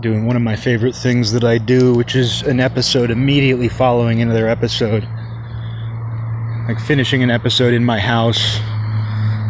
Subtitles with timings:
[0.00, 4.20] doing one of my favorite things that I do, which is an episode immediately following
[4.20, 5.08] another episode.
[6.68, 8.58] Like finishing an episode in my house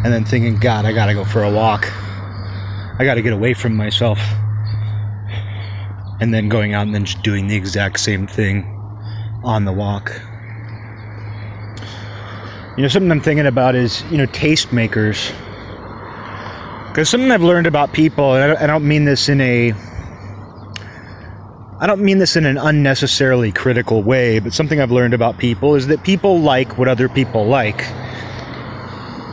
[0.03, 1.91] and then thinking, God, I gotta go for a walk.
[2.99, 4.19] I gotta get away from myself.
[6.19, 8.63] And then going out and then just doing the exact same thing
[9.43, 10.11] on the walk.
[12.77, 15.31] You know, something I'm thinking about is, you know, tastemakers.
[16.87, 19.73] Because something I've learned about people, and I don't mean this in a
[21.79, 25.75] I don't mean this in an unnecessarily critical way, but something I've learned about people
[25.75, 27.83] is that people like what other people like.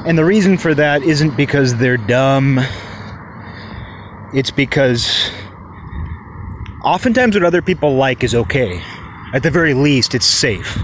[0.06, 2.60] And the reason for that isn't because they're dumb,
[4.34, 5.30] it's because
[6.82, 8.78] oftentimes what other people like is okay.
[9.32, 10.76] At the very least, it's safe.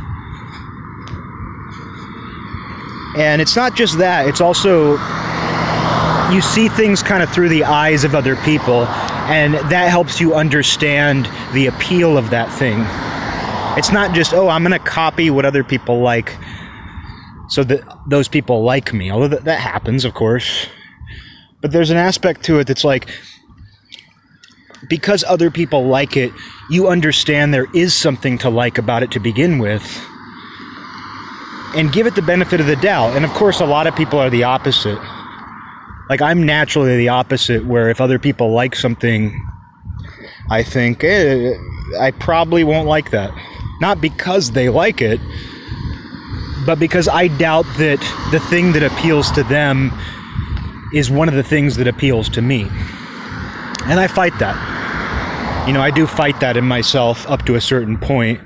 [3.18, 4.92] And it's not just that, it's also
[6.32, 8.86] you see things kind of through the eyes of other people,
[9.30, 12.84] and that helps you understand the appeal of that thing.
[13.78, 16.36] It's not just, oh, I'm going to copy what other people like
[17.48, 20.66] so that those people like me, although that, that happens, of course.
[21.60, 23.08] But there's an aspect to it that's like,
[24.88, 26.32] because other people like it,
[26.68, 29.84] you understand there is something to like about it to begin with.
[31.76, 33.14] And give it the benefit of the doubt.
[33.14, 34.98] And of course, a lot of people are the opposite.
[36.10, 39.32] Like, I'm naturally the opposite, where if other people like something,
[40.50, 41.54] I think, eh,
[42.00, 43.32] I probably won't like that.
[43.80, 45.20] Not because they like it,
[46.66, 48.00] but because I doubt that
[48.32, 49.92] the thing that appeals to them
[50.92, 52.62] is one of the things that appeals to me.
[53.84, 55.64] And I fight that.
[55.68, 58.40] You know, I do fight that in myself up to a certain point.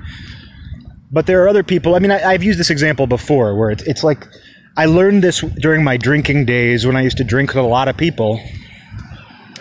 [1.11, 1.95] But there are other people.
[1.95, 4.27] I mean, I, have used this example before where it's, it's like
[4.77, 7.87] I learned this during my drinking days when I used to drink with a lot
[7.87, 8.41] of people,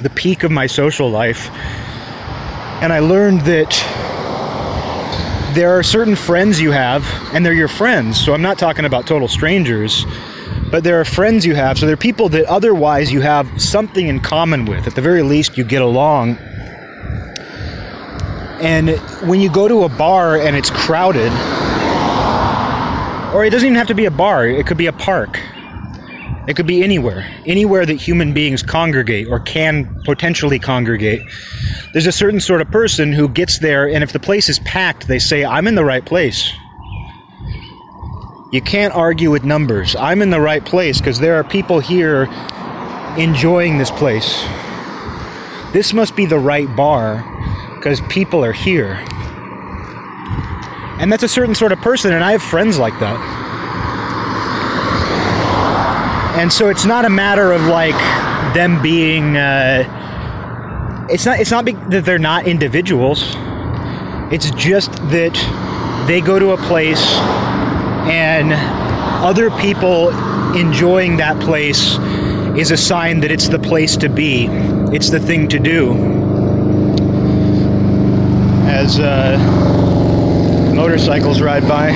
[0.00, 1.50] the peak of my social life.
[2.82, 3.70] And I learned that
[5.54, 8.18] there are certain friends you have, and they're your friends.
[8.20, 10.04] So I'm not talking about total strangers,
[10.72, 11.78] but there are friends you have.
[11.78, 14.88] So they're people that otherwise you have something in common with.
[14.88, 16.38] At the very least, you get along.
[18.60, 18.98] And
[19.28, 21.30] when you go to a bar and it's crowded,
[23.34, 25.40] or it doesn't even have to be a bar, it could be a park.
[26.46, 27.26] It could be anywhere.
[27.46, 31.22] Anywhere that human beings congregate or can potentially congregate.
[31.92, 35.08] There's a certain sort of person who gets there, and if the place is packed,
[35.08, 36.52] they say, I'm in the right place.
[38.52, 39.96] You can't argue with numbers.
[39.96, 42.28] I'm in the right place because there are people here
[43.18, 44.44] enjoying this place.
[45.72, 47.24] This must be the right bar
[47.74, 49.04] because people are here.
[51.00, 53.18] And that's a certain sort of person, and I have friends like that.
[56.38, 57.98] And so it's not a matter of like
[58.54, 59.36] them being.
[59.36, 61.40] Uh, it's not.
[61.40, 63.34] It's not be- that they're not individuals.
[64.32, 65.34] It's just that
[66.06, 67.04] they go to a place,
[68.08, 68.52] and
[69.24, 70.10] other people
[70.56, 71.98] enjoying that place
[72.56, 74.46] is a sign that it's the place to be.
[74.92, 75.92] It's the thing to do.
[78.68, 79.00] As.
[79.00, 79.73] Uh,
[80.74, 81.92] motorcycles ride by.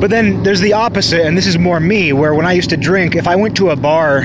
[0.00, 2.76] But then there's the opposite, and this is more me, where when I used to
[2.76, 4.18] drink, if I went to a bar,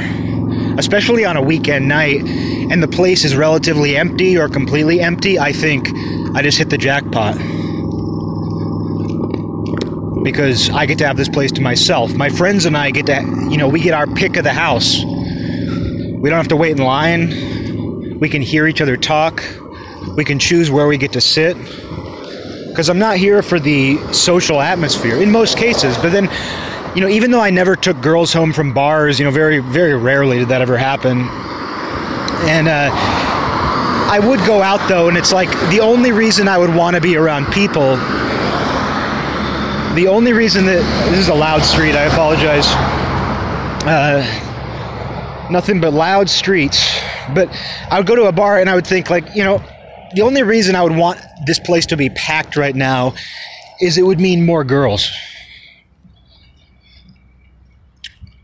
[0.78, 5.52] especially on a weekend night, and the place is relatively empty or completely empty, I
[5.52, 5.90] think
[6.36, 7.36] I just hit the jackpot.
[10.24, 12.14] Because I get to have this place to myself.
[12.14, 15.04] My friends and I get to, you know, we get our pick of the house.
[15.04, 18.20] We don't have to wait in line.
[18.20, 19.44] We can hear each other talk.
[20.16, 21.58] We can choose where we get to sit
[22.74, 25.96] because I'm not here for the social atmosphere in most cases.
[25.98, 26.28] But then,
[26.96, 29.96] you know, even though I never took girls home from bars, you know, very, very
[29.96, 31.20] rarely did that ever happen.
[32.50, 36.74] And uh, I would go out though, and it's like the only reason I would
[36.74, 37.96] want to be around people.
[39.94, 42.66] The only reason that this is a loud street, I apologize.
[43.86, 47.00] Uh, nothing but loud streets.
[47.36, 47.50] But
[47.92, 49.64] I would go to a bar and I would think, like, you know,
[50.16, 53.14] the only reason I would want this place to be packed right now
[53.82, 55.10] is it would mean more girls.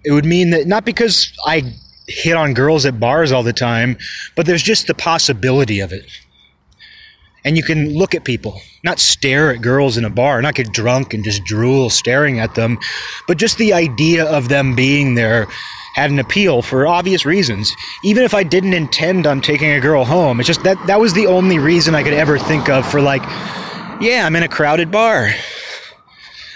[0.03, 1.73] It would mean that not because I
[2.07, 3.97] hit on girls at bars all the time,
[4.35, 6.05] but there's just the possibility of it.
[7.45, 10.73] And you can look at people, not stare at girls in a bar, not get
[10.73, 12.77] drunk and just drool staring at them,
[13.27, 15.47] but just the idea of them being there
[15.95, 17.73] had an appeal for obvious reasons.
[18.03, 21.13] Even if I didn't intend on taking a girl home, it's just that that was
[21.13, 23.23] the only reason I could ever think of for like,
[24.01, 25.31] yeah, I'm in a crowded bar.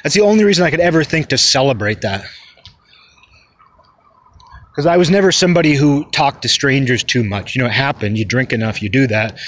[0.04, 2.26] That's the only reason I could ever think to celebrate that.
[4.72, 7.56] because I was never somebody who talked to strangers too much.
[7.56, 8.18] You know, it happened.
[8.18, 9.40] You drink enough, you do that.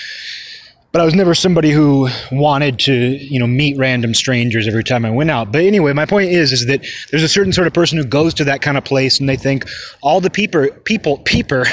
[0.95, 5.03] But I was never somebody who wanted to, you know, meet random strangers every time
[5.03, 5.51] I went out.
[5.51, 8.33] But anyway, my point is, is that there's a certain sort of person who goes
[8.36, 9.65] to that kind of place and they think
[10.01, 11.65] all the peeper, people, peeper,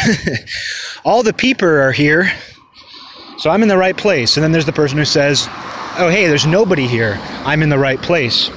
[1.05, 2.33] all the peeper are here,
[3.39, 4.37] so I'm in the right place.
[4.37, 5.47] And then there's the person who says,
[5.99, 7.17] oh, hey, there's nobody here.
[7.45, 8.51] I'm in the right place.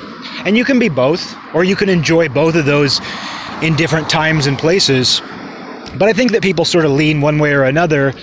[0.45, 3.01] And you can be both, or you can enjoy both of those
[3.61, 5.21] in different times and places.
[5.99, 8.15] But I think that people sort of lean one way or another,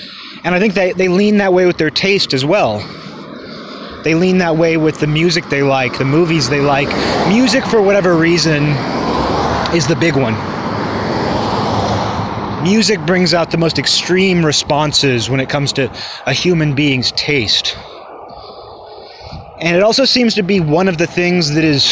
[0.44, 2.78] and I think they, they lean that way with their taste as well.
[4.02, 6.88] They lean that way with the music they like, the movies they like.
[7.28, 8.64] Music, for whatever reason,
[9.74, 10.34] is the big one.
[12.64, 15.90] Music brings out the most extreme responses when it comes to
[16.26, 17.76] a human being's taste.
[19.60, 21.86] And it also seems to be one of the things that is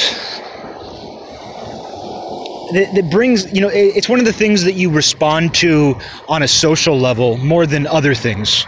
[2.72, 5.94] that, that brings you know it, it's one of the things that you respond to
[6.28, 8.66] on a social level more than other things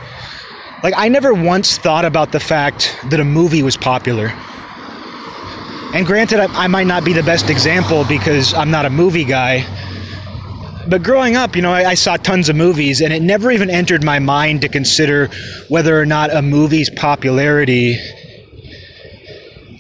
[0.82, 4.28] like i never once thought about the fact that a movie was popular
[5.94, 9.24] and granted I, I might not be the best example because i'm not a movie
[9.24, 9.66] guy
[10.88, 13.70] but growing up, you know, I, I, saw tons of movies, and it never even
[13.70, 15.28] entered my mind to consider
[15.68, 17.98] whether or not a movie's popularity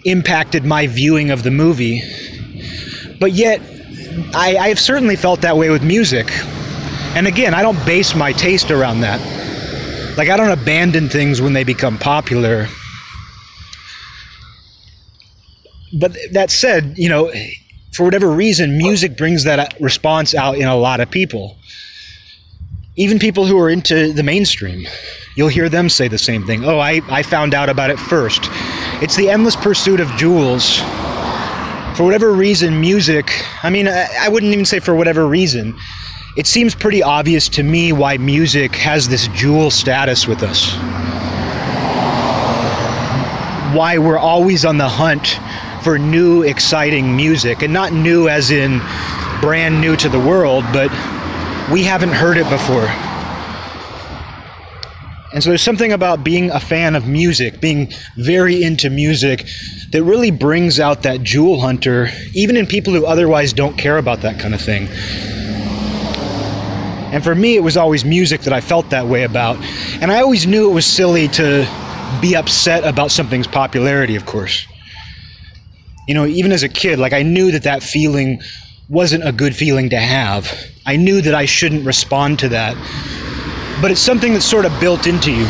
[0.04, 2.02] impacted my viewing of the movie.
[3.18, 3.60] But yet,
[4.34, 6.30] I, I have certainly felt that way with music.
[7.14, 9.20] And again, I don't base my taste around that.
[10.16, 12.68] Like, I don't abandon things when they become popular.
[15.98, 17.32] But that said, you know,
[17.92, 21.56] for whatever reason, music brings that uh, response out in a lot of people.
[22.96, 24.86] Even people who are into the mainstream,
[25.36, 26.64] you'll hear them say the same thing.
[26.64, 28.40] Oh, I, I found out about it first.
[29.02, 30.80] It's the endless pursuit of jewels
[31.94, 33.30] for whatever reason, music,
[33.62, 35.76] I mean, I wouldn't even say for whatever reason,
[36.36, 40.72] it seems pretty obvious to me why music has this jewel status with us.
[43.76, 45.38] Why we're always on the hunt
[45.82, 47.62] for new, exciting music.
[47.62, 48.80] And not new as in
[49.42, 50.90] brand new to the world, but
[51.70, 52.88] we haven't heard it before.
[55.32, 59.46] And so there's something about being a fan of music, being very into music,
[59.90, 64.20] that really brings out that jewel hunter, even in people who otherwise don't care about
[64.22, 64.88] that kind of thing.
[67.12, 69.56] And for me, it was always music that I felt that way about.
[70.00, 71.66] And I always knew it was silly to
[72.20, 74.66] be upset about something's popularity, of course.
[76.08, 78.40] You know, even as a kid, like I knew that that feeling
[78.88, 80.52] wasn't a good feeling to have.
[80.84, 82.76] I knew that I shouldn't respond to that
[83.80, 85.46] but it's something that's sort of built into you.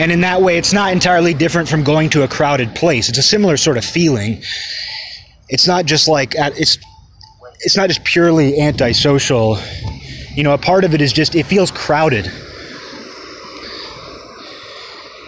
[0.00, 3.08] And in that way, it's not entirely different from going to a crowded place.
[3.08, 4.42] It's a similar sort of feeling.
[5.48, 6.78] It's not just like uh, it's
[7.60, 9.58] it's not just purely antisocial.
[10.34, 12.30] You know, a part of it is just it feels crowded.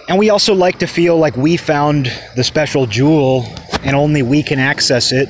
[0.09, 2.07] And we also like to feel like we found
[2.37, 3.45] the special jewel
[3.83, 5.29] and only we can access it.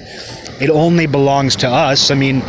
[0.61, 2.11] It only belongs to us.
[2.11, 2.41] I mean,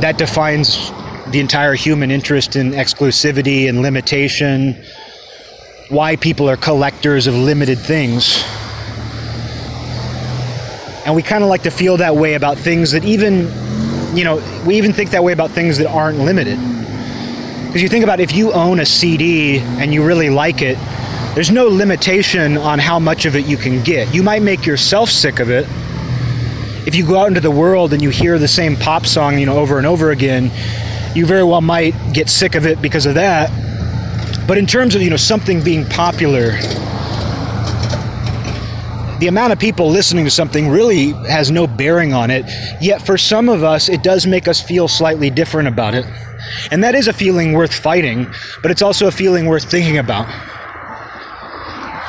[0.00, 0.90] that defines
[1.32, 4.76] the entire human interest in exclusivity and limitation,
[5.88, 8.44] why people are collectors of limited things.
[11.04, 13.50] And we kind of like to feel that way about things that even,
[14.16, 16.58] you know, we even think that way about things that aren't limited.
[17.66, 20.78] Because you think about if you own a CD and you really like it,
[21.34, 24.14] there's no limitation on how much of it you can get.
[24.14, 25.66] You might make yourself sick of it.
[26.86, 29.46] If you go out into the world and you hear the same pop song, you
[29.46, 30.50] know, over and over again,
[31.14, 33.50] you very well might get sick of it because of that.
[34.46, 36.52] But in terms of, you know, something being popular,
[39.20, 42.44] the amount of people listening to something really has no bearing on it.
[42.80, 46.06] Yet for some of us, it does make us feel slightly different about it.
[46.70, 48.26] And that is a feeling worth fighting,
[48.62, 50.26] but it's also a feeling worth thinking about.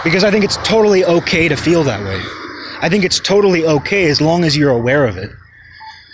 [0.04, 2.20] Because I think it's totally okay to feel that way.
[2.82, 5.32] I think it's totally okay as long as you're aware of it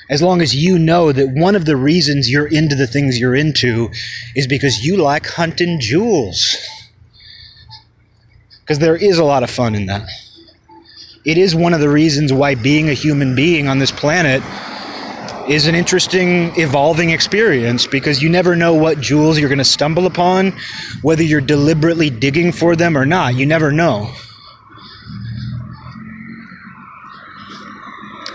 [0.10, 3.36] as long as you know that one of the reasons you're into the things you're
[3.36, 3.90] into
[4.36, 6.58] is because you like hunting jewels.
[8.62, 10.10] Because there is a lot of fun in that.
[11.26, 14.42] It is one of the reasons why being a human being on this planet
[15.48, 20.06] is an interesting, evolving experience because you never know what jewels you're going to stumble
[20.06, 20.54] upon,
[21.02, 23.36] whether you're deliberately digging for them or not.
[23.36, 24.14] You never know.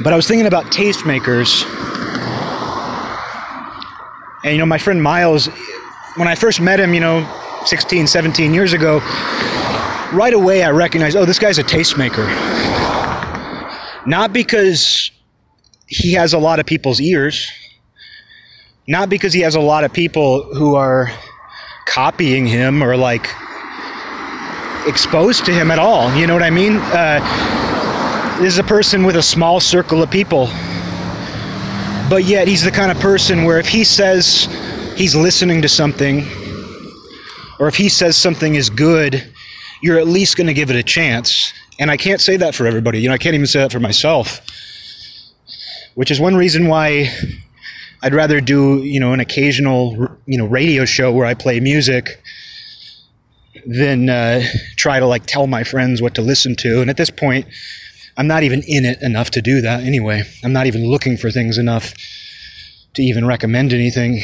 [0.02, 1.64] But I was thinking about tastemakers.
[4.42, 5.46] And, you know, my friend Miles,
[6.16, 7.26] when I first met him, you know,
[7.64, 8.98] 16, 17 years ago,
[10.12, 12.26] right away I recognized, oh, this guy's a tastemaker.
[14.06, 15.10] Not because
[15.86, 17.50] he has a lot of people's ears.
[18.86, 21.10] Not because he has a lot of people who are
[21.86, 23.28] copying him or like
[24.86, 26.14] exposed to him at all.
[26.14, 26.76] You know what I mean?
[26.76, 27.63] Uh,
[28.40, 30.46] is a person with a small circle of people.
[32.10, 34.48] But yet he's the kind of person where if he says
[34.96, 36.26] he's listening to something,
[37.60, 39.32] or if he says something is good,
[39.82, 41.52] you're at least going to give it a chance.
[41.78, 43.00] And I can't say that for everybody.
[43.00, 44.40] You know, I can't even say that for myself.
[45.94, 47.08] Which is one reason why
[48.02, 52.20] I'd rather do, you know, an occasional, you know, radio show where I play music
[53.64, 54.42] than uh,
[54.76, 56.80] try to like tell my friends what to listen to.
[56.80, 57.46] And at this point,
[58.16, 60.22] I'm not even in it enough to do that anyway.
[60.44, 61.94] I'm not even looking for things enough
[62.94, 64.22] to even recommend anything.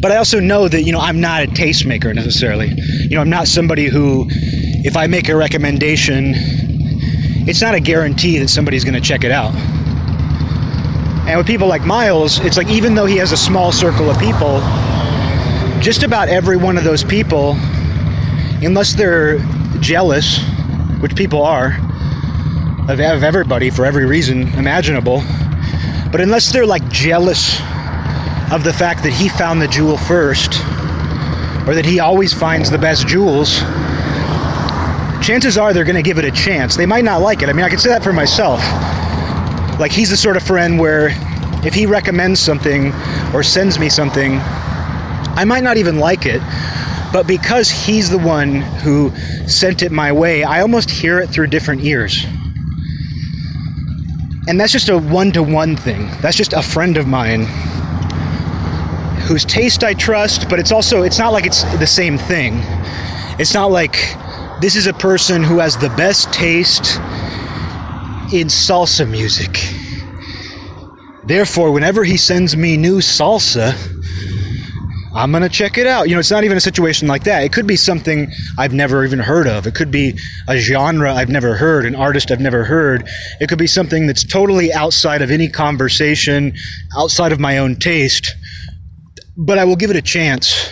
[0.00, 2.68] But I also know that, you know, I'm not a tastemaker necessarily.
[2.68, 6.34] You know, I'm not somebody who, if I make a recommendation,
[7.46, 9.54] it's not a guarantee that somebody's going to check it out.
[11.26, 14.18] And with people like Miles, it's like even though he has a small circle of
[14.18, 14.60] people,
[15.80, 17.56] just about every one of those people,
[18.60, 19.38] unless they're
[19.80, 20.40] jealous,
[21.02, 21.76] which people are,
[22.88, 25.20] of, of everybody for every reason imaginable,
[26.12, 27.60] but unless they're like jealous
[28.52, 30.60] of the fact that he found the jewel first,
[31.66, 33.58] or that he always finds the best jewels,
[35.26, 36.76] chances are they're going to give it a chance.
[36.76, 37.48] They might not like it.
[37.48, 38.60] I mean, I can say that for myself.
[39.80, 41.08] Like, he's the sort of friend where
[41.64, 42.92] if he recommends something
[43.34, 44.38] or sends me something,
[45.34, 46.42] I might not even like it,
[47.12, 49.10] but because he's the one who
[49.46, 52.24] sent it my way, I almost hear it through different ears.
[54.48, 56.08] And that's just a one to one thing.
[56.20, 57.44] That's just a friend of mine
[59.28, 62.60] whose taste I trust, but it's also, it's not like it's the same thing.
[63.38, 63.96] It's not like
[64.60, 66.96] this is a person who has the best taste
[68.32, 69.58] in salsa music.
[71.24, 73.74] Therefore, whenever he sends me new salsa,
[75.14, 76.08] I'm going to check it out.
[76.08, 77.42] You know, it's not even a situation like that.
[77.42, 79.66] It could be something I've never even heard of.
[79.66, 83.06] It could be a genre I've never heard, an artist I've never heard.
[83.40, 86.54] It could be something that's totally outside of any conversation,
[86.96, 88.34] outside of my own taste
[89.36, 90.68] but I will give it a chance,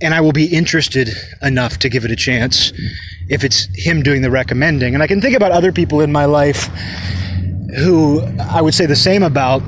[0.00, 1.10] and I will be interested
[1.42, 2.72] enough to give it a chance
[3.28, 4.94] if it's him doing the recommending.
[4.94, 6.68] And I can think about other people in my life
[7.78, 9.62] who I would say the same about,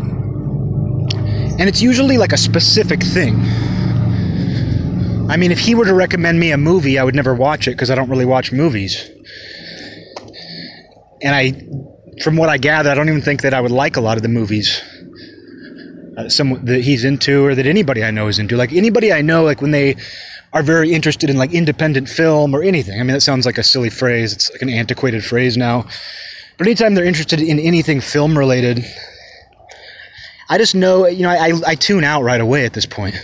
[1.62, 3.36] and it's usually like a specific thing.
[5.30, 7.70] I mean, if he were to recommend me a movie, I would never watch it
[7.70, 9.08] because I don't really watch movies.
[11.22, 11.52] And I,
[12.20, 14.24] from what I gather, I don't even think that I would like a lot of
[14.24, 14.82] the movies
[16.18, 18.56] uh, some that he's into or that anybody I know is into.
[18.56, 19.94] Like anybody I know, like when they
[20.52, 22.98] are very interested in like independent film or anything.
[22.98, 24.32] I mean, that sounds like a silly phrase.
[24.32, 25.86] It's like an antiquated phrase now.
[26.58, 28.84] But anytime they're interested in anything film related,
[30.52, 33.14] I just know, you know, I, I tune out right away at this point.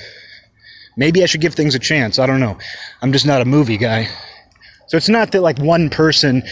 [0.97, 2.19] Maybe I should give things a chance.
[2.19, 2.57] I don't know.
[3.03, 4.09] I'm just not a movie guy.
[4.87, 6.43] So it's not that like one person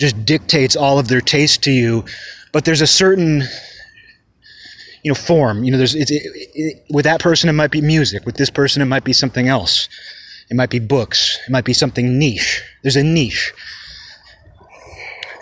[0.00, 2.04] just dictates all of their taste to you,
[2.52, 3.42] but there's a certain
[5.04, 8.26] you know form you know there's it, it, with that person it might be music
[8.26, 9.88] with this person it might be something else
[10.50, 13.52] it might be books it might be something niche there's a niche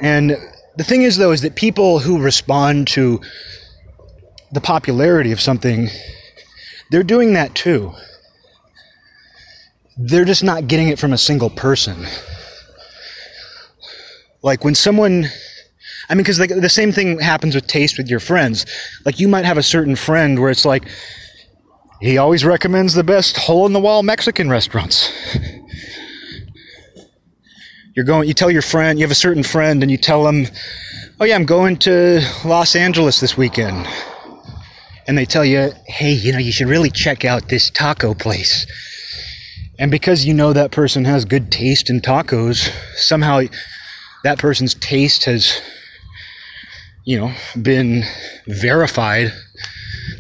[0.02, 0.36] and
[0.76, 3.22] the thing is though is that people who respond to
[4.54, 5.88] the popularity of something
[6.90, 7.92] they're doing that too
[9.96, 12.06] they're just not getting it from a single person
[14.42, 15.26] like when someone
[16.08, 18.66] I mean, because the same thing happens with taste with your friends.
[19.06, 20.86] Like you might have a certain friend where it's like
[22.00, 25.10] he always recommends the best hole in the wall Mexican restaurants.
[27.96, 30.46] You're going, you tell your friend, you have a certain friend, and you tell them,
[31.20, 33.86] "Oh yeah, I'm going to Los Angeles this weekend,"
[35.06, 38.66] and they tell you, "Hey, you know, you should really check out this taco place."
[39.78, 43.42] And because you know that person has good taste in tacos, somehow
[44.22, 45.60] that person's taste has
[47.04, 48.02] you know, been
[48.46, 49.32] verified.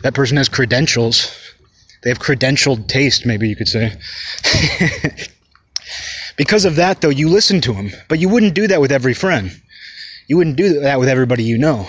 [0.02, 1.34] That person has credentials.
[2.02, 3.96] They have credentialed taste, maybe you could say.
[6.36, 7.90] because of that, though, you listen to them.
[8.08, 9.50] But you wouldn't do that with every friend.
[10.28, 11.88] You wouldn't do that with everybody you know.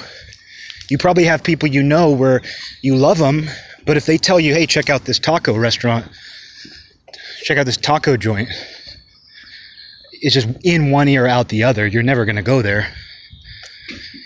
[0.89, 2.41] You probably have people you know where
[2.81, 3.47] you love them,
[3.85, 6.07] but if they tell you, hey, check out this taco restaurant,
[7.43, 8.49] check out this taco joint,
[10.11, 11.85] it's just in one ear, out the other.
[11.85, 12.91] You're never going to go there.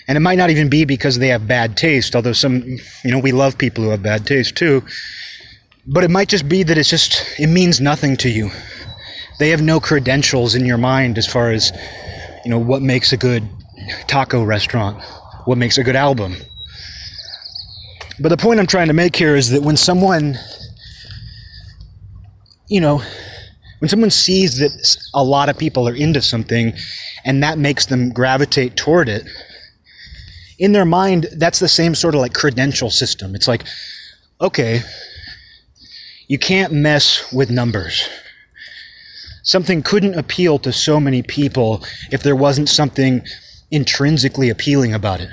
[0.08, 2.64] And it might not even be because they have bad taste, although some,
[3.04, 4.84] you know, we love people who have bad taste too.
[5.86, 8.50] But it might just be that it's just, it means nothing to you.
[9.40, 11.72] They have no credentials in your mind as far as,
[12.44, 13.48] you know, what makes a good
[14.08, 15.04] taco restaurant,
[15.50, 16.36] what makes a good album.
[18.20, 20.38] But the point I'm trying to make here is that when someone,
[22.68, 23.02] you know,
[23.80, 26.74] when someone sees that a lot of people are into something
[27.26, 29.28] and that makes them gravitate toward it,
[30.60, 33.34] in their mind, that's the same sort of like credential system.
[33.34, 33.66] It's like,
[34.40, 34.82] okay,
[36.28, 38.08] you can't mess with numbers.
[39.42, 43.24] Something couldn't appeal to so many people if there wasn't something
[43.72, 45.30] intrinsically appealing about it.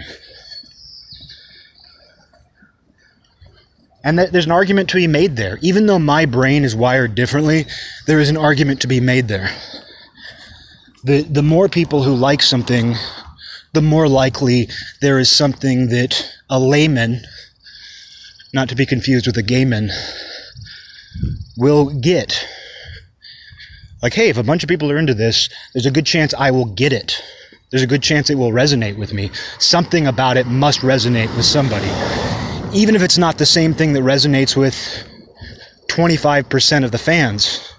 [4.05, 5.59] And there's an argument to be made there.
[5.63, 7.67] Even though my brain is wired differently,
[8.07, 9.51] there is an argument to be made there.
[11.03, 12.95] The, the more people who like something,
[13.73, 14.69] the more likely
[15.01, 17.23] there is something that a layman,
[18.55, 19.91] not to be confused with a gayman,
[21.57, 22.47] will get.
[24.03, 26.53] Like, hey, if a bunch of people are into this, there's a good chance I
[26.53, 27.21] will get it.
[27.77, 29.31] There's a good chance it will resonate with me.
[29.59, 31.91] Something about it must resonate with somebody
[32.77, 34.77] even if it's not the same thing that resonates with
[35.89, 37.73] 25% of the fans.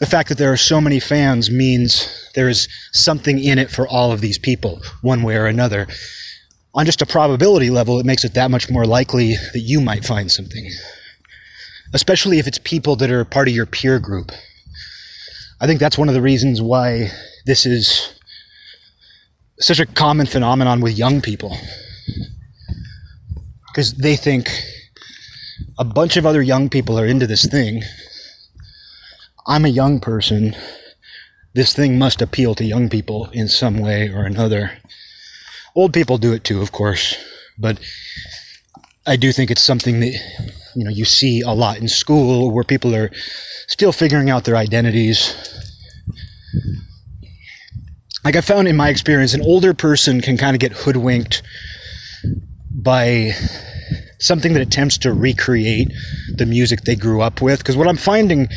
[0.00, 3.86] The fact that there are so many fans means there is something in it for
[3.86, 5.86] all of these people, one way or another.
[6.74, 10.04] On just a probability level, it makes it that much more likely that you might
[10.04, 10.68] find something.
[11.92, 14.32] Especially if it's people that are part of your peer group.
[15.60, 17.10] I think that's one of the reasons why
[17.46, 18.17] this is
[19.60, 21.56] such a common phenomenon with young people
[23.68, 24.50] because they think
[25.78, 27.82] a bunch of other young people are into this thing.
[29.46, 30.56] I'm a young person.
[31.54, 34.78] This thing must appeal to young people in some way or another.
[35.74, 37.16] Old people do it too, of course,
[37.58, 37.78] but
[39.06, 40.12] I do think it's something that
[40.74, 43.10] you know you see a lot in school where people are
[43.68, 45.34] still figuring out their identities.
[48.24, 51.42] Like I found in my experience, an older person can kind of get hoodwinked
[52.70, 53.32] by
[54.18, 55.92] something that attempts to recreate
[56.34, 57.58] the music they grew up with.
[57.58, 58.48] Because what I'm finding,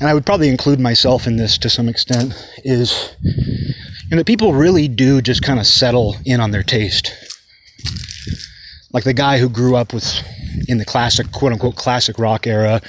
[0.00, 4.26] and I would probably include myself in this to some extent, is you know, that
[4.26, 7.12] people really do just kind of settle in on their taste.
[8.92, 10.22] Like the guy who grew up with
[10.68, 12.80] in the classic, quote unquote, classic rock era,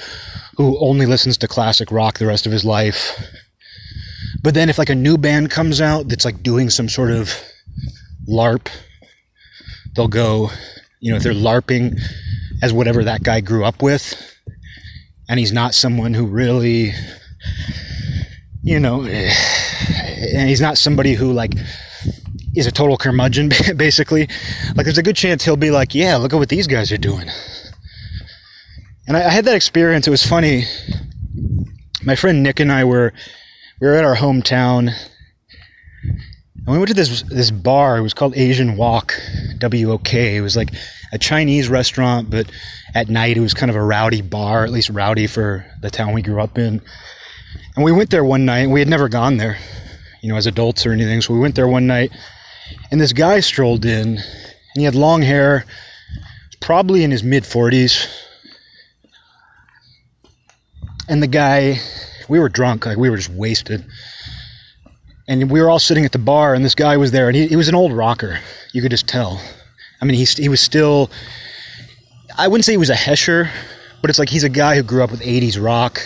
[0.56, 3.20] who only listens to classic rock the rest of his life.
[4.46, 7.34] But then if like a new band comes out that's like doing some sort of
[8.28, 8.68] LARP,
[9.96, 10.50] they'll go,
[11.00, 11.98] you know, if they're LARPing
[12.62, 14.14] as whatever that guy grew up with,
[15.28, 16.92] and he's not someone who really,
[18.62, 19.34] you know, eh,
[20.36, 21.54] and he's not somebody who like
[22.54, 24.28] is a total curmudgeon, basically.
[24.76, 26.98] Like, there's a good chance he'll be like, yeah, look at what these guys are
[26.98, 27.28] doing.
[29.08, 30.06] And I, I had that experience.
[30.06, 30.66] It was funny.
[32.04, 33.12] My friend Nick and I were
[33.80, 34.94] we were at our hometown
[36.66, 37.98] and we went to this this bar.
[37.98, 39.14] It was called Asian Wok,
[39.58, 40.36] W O K.
[40.36, 40.70] It was like
[41.12, 42.50] a Chinese restaurant, but
[42.94, 46.12] at night it was kind of a rowdy bar, at least rowdy for the town
[46.12, 46.80] we grew up in.
[47.76, 48.68] And we went there one night.
[48.68, 49.56] We had never gone there,
[50.22, 51.20] you know, as adults or anything.
[51.20, 52.10] So we went there one night,
[52.90, 55.64] and this guy strolled in, and he had long hair,
[56.60, 58.08] probably in his mid 40s.
[61.08, 61.78] And the guy,
[62.28, 63.84] we were drunk, like we were just wasted
[65.28, 67.48] and we were all sitting at the bar, and this guy was there, and he,
[67.48, 68.38] he was an old rocker.
[68.72, 69.40] You could just tell.
[70.00, 71.10] I mean, he, he was still,
[72.38, 73.50] I wouldn't say he was a Hesher,
[74.00, 76.00] but it's like he's a guy who grew up with 80s rock,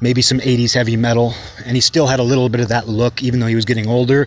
[0.00, 3.22] maybe some 80s heavy metal, and he still had a little bit of that look,
[3.22, 4.26] even though he was getting older.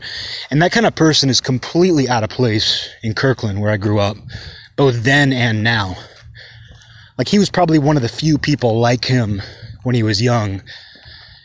[0.49, 3.99] And that kind of person is completely out of place in Kirkland, where I grew
[3.99, 4.15] up,
[4.77, 5.97] both then and now.
[7.17, 9.41] Like, he was probably one of the few people like him
[9.83, 10.61] when he was young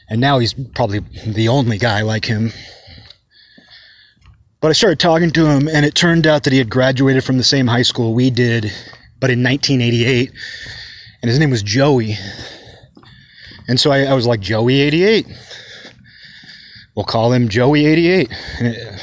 [0.09, 2.53] and now he's probably the only guy like him.
[4.61, 7.37] But I started talking to him, and it turned out that he had graduated from
[7.37, 8.73] the same high school we did,
[9.21, 10.33] but in 1988,
[11.23, 12.17] and his name was Joey.
[13.69, 15.27] And so I, I was like, Joey 88.
[16.97, 18.29] We'll call him Joey 88.
[18.61, 19.01] It,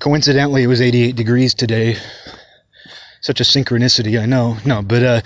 [0.00, 1.96] coincidentally, it was 88 degrees today.
[3.22, 4.58] Such a synchronicity, I know.
[4.66, 5.20] No, but uh,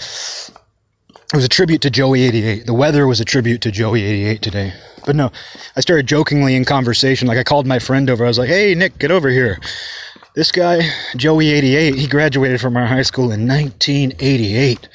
[1.33, 2.67] it was a tribute to Joey 88.
[2.67, 4.73] The weather was a tribute to Joey 88 today.
[5.05, 5.31] But no,
[5.77, 7.29] I started jokingly in conversation.
[7.29, 8.25] Like I called my friend over.
[8.25, 9.59] I was like, hey, Nick, get over here.
[10.35, 14.89] This guy, Joey 88, he graduated from our high school in 1988.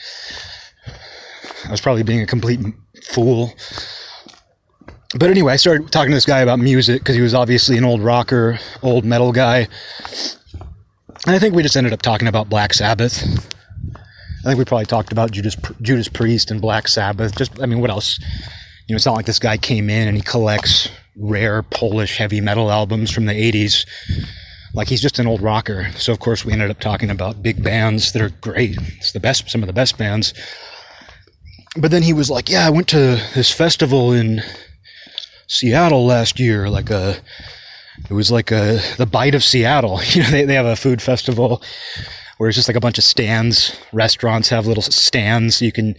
[1.65, 2.59] I was probably being a complete
[3.03, 3.53] fool.
[5.17, 7.83] But anyway, I started talking to this guy about music because he was obviously an
[7.83, 9.67] old rocker, old metal guy.
[11.25, 13.52] And I think we just ended up talking about Black Sabbath.
[14.43, 17.35] I think we probably talked about Judas Judas Priest and Black Sabbath.
[17.35, 18.19] Just I mean, what else?
[18.87, 22.41] You know, it's not like this guy came in and he collects rare Polish heavy
[22.41, 23.85] metal albums from the 80s.
[24.73, 25.89] like he's just an old rocker.
[25.95, 28.77] So of course we ended up talking about big bands that are great.
[28.97, 30.33] It's the best, some of the best bands.
[31.77, 34.41] But then he was like, "Yeah, I went to this festival in
[35.47, 37.17] Seattle last year, like a."
[38.09, 40.01] It was like a the bite of Seattle.
[40.13, 41.61] You know, they, they have a food festival
[42.37, 43.79] where it's just like a bunch of stands.
[43.91, 45.61] Restaurants have little stands.
[45.61, 45.95] You can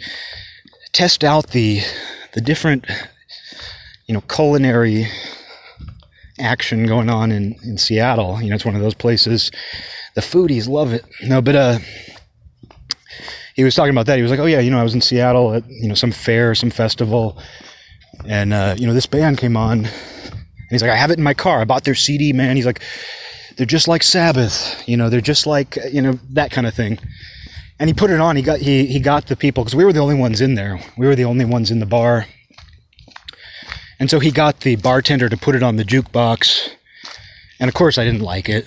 [0.93, 1.81] test out the
[2.33, 2.87] the different
[4.07, 5.07] you know culinary
[6.39, 8.41] action going on in in Seattle.
[8.43, 9.51] You know, it's one of those places.
[10.15, 11.05] The foodies love it.
[11.23, 11.79] No, but uh
[13.55, 14.17] he was talking about that.
[14.17, 16.11] He was like, "Oh yeah, you know, I was in Seattle at you know some
[16.11, 17.39] fair, some festival,
[18.27, 19.85] and uh, you know this band came on.
[19.85, 21.61] And he's like, I have it in my car.
[21.61, 22.57] I bought their CD, man.
[22.57, 22.83] He's like,
[23.57, 26.99] they're just like Sabbath, you know, they're just like you know that kind of thing.
[27.79, 28.37] And he put it on.
[28.37, 30.81] He got he he got the people because we were the only ones in there.
[30.97, 32.27] We were the only ones in the bar.
[33.99, 36.71] And so he got the bartender to put it on the jukebox.
[37.61, 38.67] And of course, I didn't like it.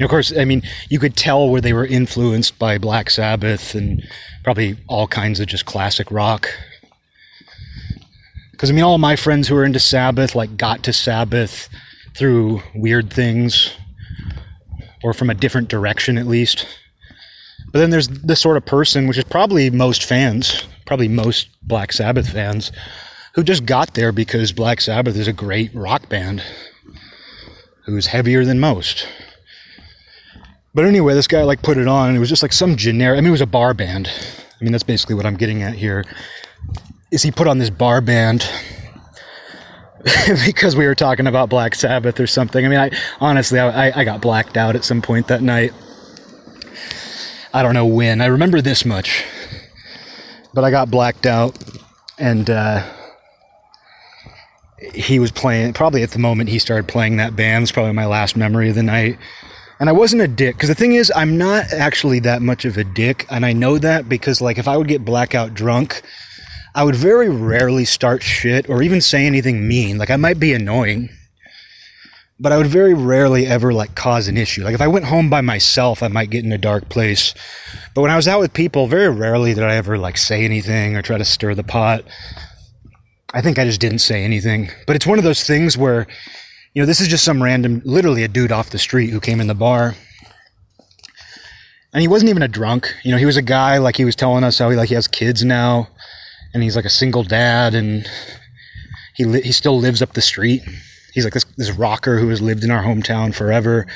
[0.00, 3.74] Know, of course, I mean, you could tell where they were influenced by Black Sabbath
[3.74, 4.02] and
[4.42, 6.48] probably all kinds of just classic rock.
[8.50, 11.68] Because, I mean, all my friends who are into Sabbath, like, got to Sabbath
[12.16, 13.72] through weird things
[15.04, 16.66] or from a different direction at least.
[17.70, 21.92] But then there's the sort of person, which is probably most fans, probably most Black
[21.92, 22.72] Sabbath fans,
[23.34, 26.42] who just got there because Black Sabbath is a great rock band
[27.84, 29.06] who's heavier than most.
[30.72, 32.08] But anyway, this guy like put it on.
[32.08, 33.18] And it was just like some generic.
[33.18, 34.08] I mean, it was a bar band.
[34.08, 36.04] I mean, that's basically what I'm getting at here.
[37.10, 38.48] Is he put on this bar band
[40.44, 42.64] because we were talking about Black Sabbath or something?
[42.64, 42.90] I mean, I
[43.20, 45.72] honestly, I, I got blacked out at some point that night.
[47.54, 48.20] I don't know when.
[48.20, 49.24] I remember this much,
[50.52, 51.56] but I got blacked out,
[52.18, 52.86] and uh,
[54.92, 55.72] he was playing.
[55.72, 57.62] Probably at the moment he started playing that band.
[57.62, 59.18] It's probably my last memory of the night.
[59.80, 62.76] And I wasn't a dick because the thing is, I'm not actually that much of
[62.76, 66.02] a dick, and I know that because like if I would get blackout drunk,
[66.74, 69.98] I would very rarely start shit or even say anything mean.
[69.98, 71.08] Like I might be annoying
[72.40, 74.64] but I would very rarely ever like cause an issue.
[74.64, 77.32] Like if I went home by myself, I might get in a dark place.
[77.94, 80.96] But when I was out with people, very rarely did I ever like say anything
[80.96, 82.04] or try to stir the pot.
[83.32, 84.70] I think I just didn't say anything.
[84.86, 86.06] But it's one of those things where,
[86.74, 89.40] you know, this is just some random, literally a dude off the street who came
[89.40, 89.94] in the bar.
[91.92, 92.92] And he wasn't even a drunk.
[93.04, 94.96] You know, he was a guy like he was telling us how he like he
[94.96, 95.88] has kids now
[96.54, 98.08] and he's like a single dad and
[99.14, 100.62] he li- he still lives up the street
[101.14, 103.86] he's like this, this rocker who has lived in our hometown forever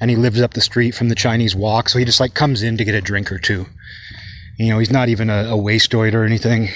[0.00, 1.88] and he lives up the street from the Chinese wok.
[1.88, 3.66] So he just like comes in to get a drink or two.
[4.58, 6.68] You know, he's not even a, a wastoid or anything.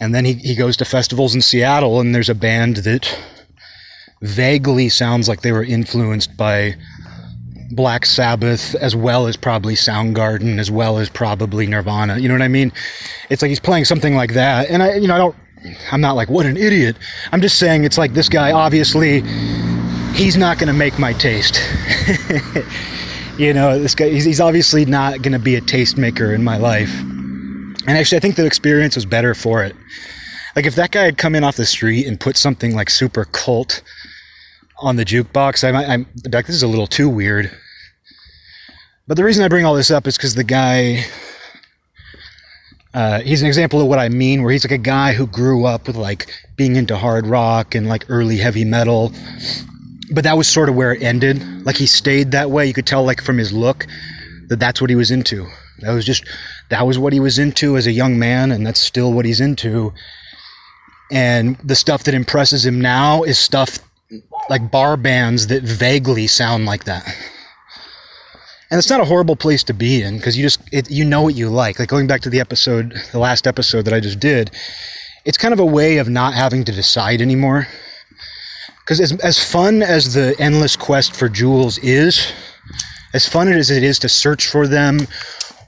[0.00, 3.18] And then he, he goes to festivals in Seattle and there's a band that
[4.20, 6.74] vaguely sounds like they were influenced by
[7.70, 12.18] Black Sabbath as well as probably Soundgarden as well as probably Nirvana.
[12.18, 12.72] You know what I mean?
[13.30, 14.70] It's like he's playing something like that.
[14.70, 15.36] And I, you know, I don't
[15.92, 16.96] I'm not like, what an idiot.
[17.32, 19.22] I'm just saying it's like this guy, obviously,
[20.14, 21.60] he's not going to make my taste.
[23.38, 26.56] you know, this guy, he's, he's obviously not going to be a tastemaker in my
[26.56, 26.92] life.
[27.00, 29.74] And actually, I think the experience was better for it.
[30.54, 33.26] Like, if that guy had come in off the street and put something like super
[33.26, 33.82] cult
[34.78, 37.50] on the jukebox, I'm like, this is a little too weird.
[39.08, 41.04] But the reason I bring all this up is because the guy
[42.96, 45.66] uh, he's an example of what I mean, where he's like a guy who grew
[45.66, 49.12] up with like being into hard rock and like early heavy metal.
[50.14, 51.42] But that was sort of where it ended.
[51.66, 52.64] Like he stayed that way.
[52.64, 53.86] You could tell like from his look
[54.48, 55.46] that that's what he was into.
[55.80, 56.24] That was just,
[56.70, 58.50] that was what he was into as a young man.
[58.50, 59.92] And that's still what he's into.
[61.12, 63.78] And the stuff that impresses him now is stuff
[64.48, 67.06] like bar bands that vaguely sound like that.
[68.70, 71.22] And it's not a horrible place to be in because you just it, you know
[71.22, 71.78] what you like.
[71.78, 74.50] Like going back to the episode the last episode that i just did
[75.26, 77.66] it's kind of a way of not having to decide anymore.
[78.80, 82.32] Because as, as fun as the endless quest for jewels is
[83.12, 85.00] as fun as it is to search for them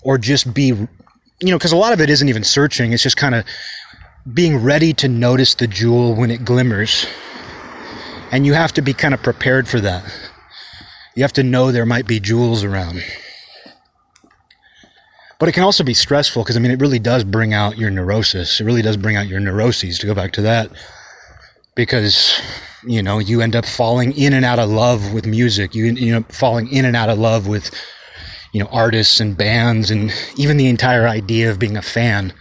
[0.05, 3.17] or just be you know because a lot of it isn't even searching it's just
[3.17, 3.45] kind of
[4.35, 7.07] being ready to notice the jewel when it glimmers
[8.33, 10.05] and you have to be kind of prepared for that
[11.19, 13.03] you have to know there might be jewels around.
[15.41, 17.91] But it can also be stressful because, I mean, it really does bring out your
[17.91, 18.61] neurosis.
[18.61, 20.71] It really does bring out your neuroses, to go back to that.
[21.75, 22.41] Because,
[22.87, 25.75] you know, you end up falling in and out of love with music.
[25.75, 27.73] You, you know, falling in and out of love with,
[28.53, 32.33] you know, artists and bands and even the entire idea of being a fan.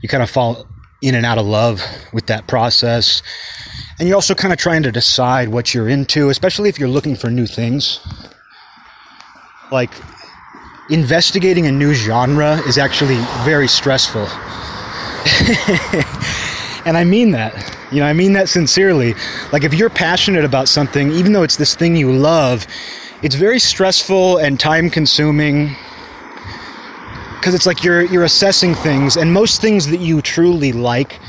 [0.00, 0.66] You kind of fall
[1.02, 1.82] in and out of love
[2.14, 3.22] with that process.
[3.98, 7.16] And you're also kind of trying to decide what you're into, especially if you're looking
[7.16, 8.00] for new things.
[9.72, 9.90] Like,
[10.90, 14.22] investigating a new genre is actually very stressful.
[16.84, 17.74] and I mean that.
[17.90, 19.14] You know, I mean that sincerely.
[19.52, 22.66] Like, if you're passionate about something, even though it's this thing you love,
[23.22, 25.74] it's very stressful and time consuming
[27.36, 31.20] because it's like you're you're assessing things and most things that you truly like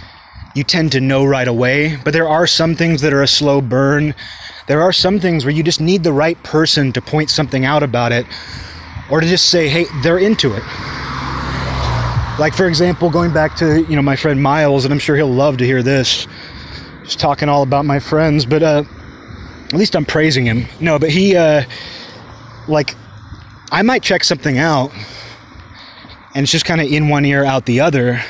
[0.58, 3.62] you tend to know right away but there are some things that are a slow
[3.62, 4.16] burn.
[4.68, 7.84] There are some things where you just need the right person to point something out
[7.84, 8.26] about it
[9.12, 10.64] or to just say hey they're into it.
[12.40, 15.28] Like for example going back to you know my friend miles and i'm sure he'll
[15.28, 16.28] love to hear this
[17.04, 18.84] just talking all about my friends but uh
[19.68, 20.66] at least i'm praising him.
[20.80, 21.64] No but he uh
[22.68, 22.96] like
[23.72, 24.92] i might check something out
[26.34, 28.22] and it's just kind of in one ear out the other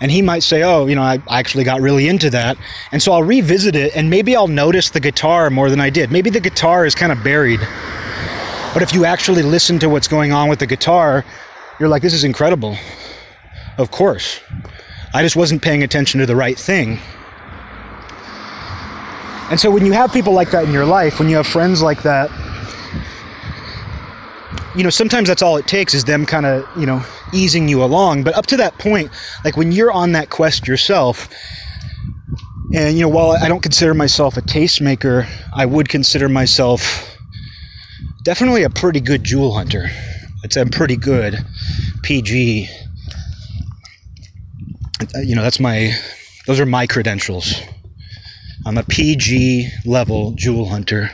[0.00, 2.56] and he might say oh you know I, actually got really into that.
[2.92, 6.10] And so i'll revisit it and maybe i'll notice the guitar more than i did.
[6.10, 7.60] Maybe the guitar is kind of buried.
[8.72, 11.24] But if you actually listen to what's going on with the guitar
[11.78, 12.76] you're like this is incredible.
[13.78, 14.40] Of course.
[15.14, 16.98] I just wasn't paying attention to the right thing.
[19.50, 21.82] And so when you have people like that in your life when you have friends
[21.82, 22.30] like that
[24.76, 27.82] you know, sometimes that's all it takes is them kind of, you know, easing you
[27.82, 28.22] along.
[28.24, 29.10] But up to that point,
[29.44, 31.28] like when you're on that quest yourself,
[32.74, 37.16] and, you know, while I don't consider myself a tastemaker, I would consider myself
[38.24, 39.88] definitely a pretty good jewel hunter.
[40.50, 41.36] Say I'm pretty good.
[42.02, 42.68] PG.
[45.14, 45.92] Uh, you know, that's my,
[46.46, 47.54] those are my credentials.
[48.64, 51.10] I'm a PG level jewel hunter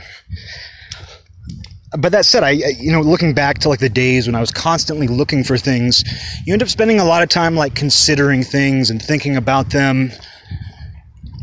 [1.98, 4.50] but that said, I, you know, looking back to like the days when I was
[4.50, 6.04] constantly looking for things,
[6.46, 10.10] you end up spending a lot of time like considering things and thinking about them.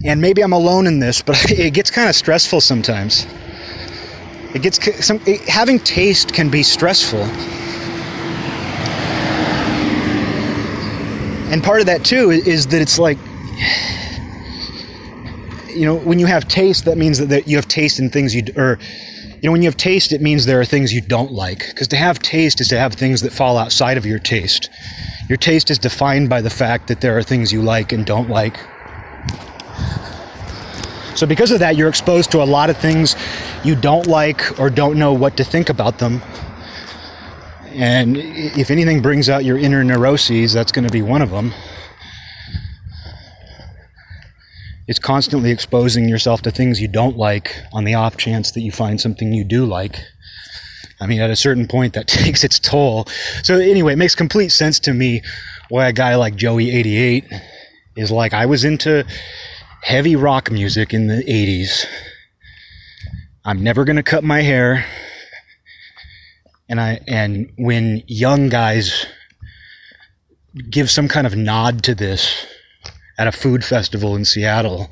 [0.04, 3.28] And maybe I'm alone in this, but it gets kind of stressful sometimes.
[4.56, 7.22] It gets some it, having taste can be stressful.
[11.52, 13.20] And part of that too is that it's like
[15.70, 18.42] you know, when you have taste, that means that you have taste in things you
[18.56, 18.80] or
[19.42, 21.68] you know, when you have taste, it means there are things you don't like.
[21.70, 24.70] Because to have taste is to have things that fall outside of your taste.
[25.30, 28.30] Your taste is defined by the fact that there are things you like and don't
[28.30, 28.60] like.
[31.16, 33.16] So, because of that, you're exposed to a lot of things
[33.64, 36.22] you don't like or don't know what to think about them.
[37.72, 41.54] And if anything brings out your inner neuroses, that's going to be one of them.
[44.90, 48.72] It's constantly exposing yourself to things you don't like on the off chance that you
[48.72, 50.04] find something you do like.
[51.00, 53.06] I mean, at a certain point, that takes its toll.
[53.44, 55.22] So, anyway, it makes complete sense to me
[55.70, 57.40] why a guy like Joey88
[57.98, 59.06] is like, I was into
[59.84, 61.86] heavy rock music in the 80s.
[63.46, 64.88] I'm never going to cut my hair.
[66.68, 69.06] And I, and when young guys
[70.68, 72.48] give some kind of nod to this,
[73.20, 74.90] at a food festival in Seattle,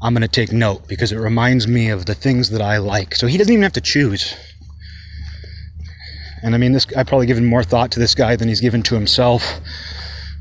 [0.00, 3.16] I'm going to take note because it reminds me of the things that I like.
[3.16, 4.34] So he doesn't even have to choose.
[6.42, 8.82] And I mean, this I probably given more thought to this guy than he's given
[8.84, 9.60] to himself.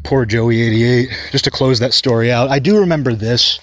[0.04, 1.32] Poor Joey88.
[1.32, 3.60] Just to close that story out, I do remember this.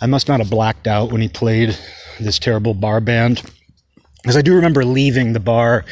[0.00, 1.76] I must not have blacked out when he played
[2.18, 3.42] this terrible bar band.
[4.22, 5.84] Because I do remember leaving the bar.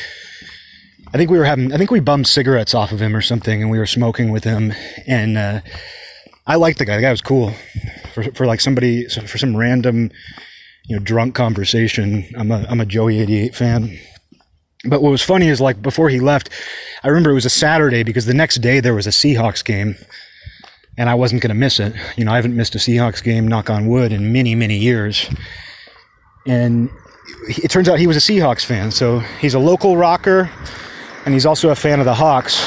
[1.12, 3.60] I think we were having, I think we bummed cigarettes off of him or something,
[3.60, 4.72] and we were smoking with him.
[5.06, 5.60] And, uh,
[6.46, 6.96] I liked the guy.
[6.96, 7.52] The guy was cool.
[8.12, 10.10] For, for like somebody, for some random,
[10.84, 13.98] you know, drunk conversation, I'm a, I'm a Joey 88 fan.
[14.84, 16.50] But what was funny is like before he left,
[17.02, 19.96] I remember it was a Saturday because the next day there was a Seahawks game
[20.98, 21.94] and I wasn't going to miss it.
[22.16, 25.28] You know, I haven't missed a Seahawks game, knock on wood, in many, many years.
[26.46, 26.90] And
[27.48, 28.90] it turns out he was a Seahawks fan.
[28.90, 30.50] So he's a local rocker
[31.24, 32.60] and he's also a fan of the Hawks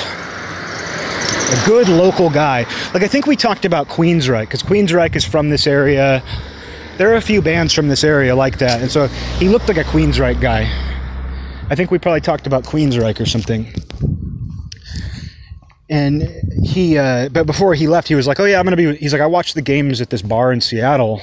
[1.49, 2.63] a good local guy.
[2.93, 6.23] Like I think we talked about Queensryche because Queensryche is from this area.
[6.97, 9.07] There are a few bands from this area like that, and so
[9.39, 10.63] he looked like a Queensryche guy.
[11.69, 13.73] I think we probably talked about Queensryche or something.
[15.89, 16.23] And
[16.63, 19.13] he, uh, but before he left, he was like, "Oh yeah, I'm gonna be." He's
[19.13, 21.21] like, "I watched the games at this bar in Seattle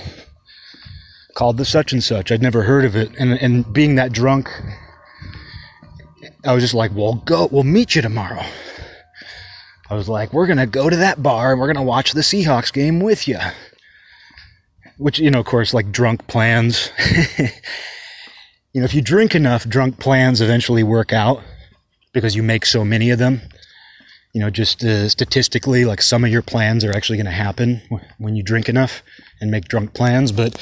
[1.35, 2.33] called the such and such.
[2.33, 4.49] I'd never heard of it, and and being that drunk,
[6.47, 7.49] I was just like, "Well, go.
[7.51, 8.45] We'll meet you tomorrow."
[9.91, 12.13] I was like, we're going to go to that bar and we're going to watch
[12.13, 13.39] the Seahawks game with you.
[14.97, 16.91] Which, you know, of course, like drunk plans.
[17.39, 21.43] you know, if you drink enough, drunk plans eventually work out
[22.13, 23.43] because you make so many of them.
[24.35, 27.81] you know, just uh, statistically, like some of your plans are actually going to happen
[28.19, 29.03] when you drink enough
[29.41, 30.33] and make drunk plans.
[30.33, 30.57] But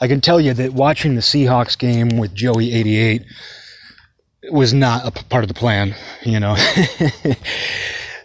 [0.00, 3.24] I can tell you that watching the Seahawks game with Joey 88
[4.50, 6.56] was not a p- part of the plan, you know.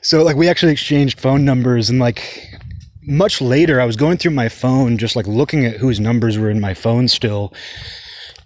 [0.03, 2.49] so like we actually exchanged phone numbers and like
[3.05, 6.49] much later I was going through my phone just like looking at whose numbers were
[6.49, 7.53] in my phone still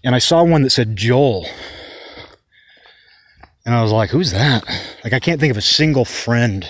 [0.04, 1.46] and I saw one that said Joel.
[3.66, 4.64] And I was like, who's that?
[5.04, 6.66] Like I can't think of a single friend.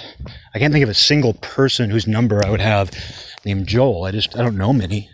[0.55, 2.91] I can't think of a single person whose number I would have
[3.45, 4.05] named Joel.
[4.05, 5.11] I just I don't know many.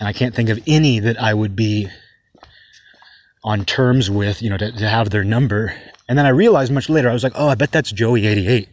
[0.00, 1.88] And I can't think of any that I would be
[3.44, 5.74] on terms with, you know, to, to have their number.
[6.08, 8.68] And then I realized much later, I was like, oh, I bet that's Joey88.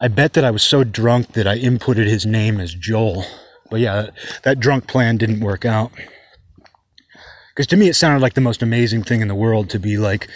[0.00, 3.24] I bet that I was so drunk that I inputted his name as Joel.
[3.70, 4.10] But yeah,
[4.44, 5.92] that drunk plan didn't work out.
[7.50, 9.96] Because to me, it sounded like the most amazing thing in the world to be
[9.96, 10.28] like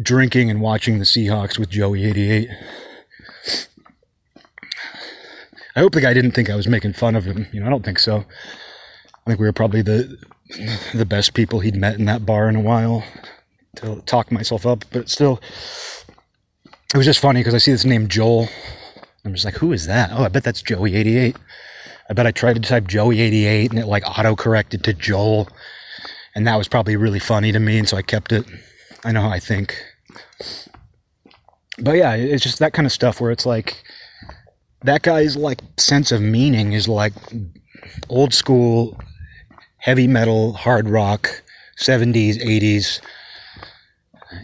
[0.00, 2.48] drinking and watching the Seahawks with Joey88.
[5.76, 7.46] I hope the guy didn't think I was making fun of him.
[7.52, 8.24] You know, I don't think so.
[9.26, 10.16] I think we were probably the
[10.94, 13.02] the best people he'd met in that bar in a while
[13.76, 14.84] to talk myself up.
[14.90, 15.40] But still,
[16.94, 18.48] it was just funny because I see this name Joel.
[19.24, 20.10] I'm just like, who is that?
[20.12, 21.36] Oh, I bet that's Joey88.
[22.08, 25.48] I bet I tried to type Joey88 and it like auto corrected to Joel.
[26.34, 27.78] And that was probably really funny to me.
[27.78, 28.46] And so I kept it.
[29.04, 29.76] I know how I think.
[31.78, 33.82] But yeah, it's just that kind of stuff where it's like,
[34.82, 37.12] that guy's like sense of meaning is like
[38.08, 38.98] old school
[39.78, 41.42] heavy metal, hard rock,
[41.78, 43.00] 70s, 80s.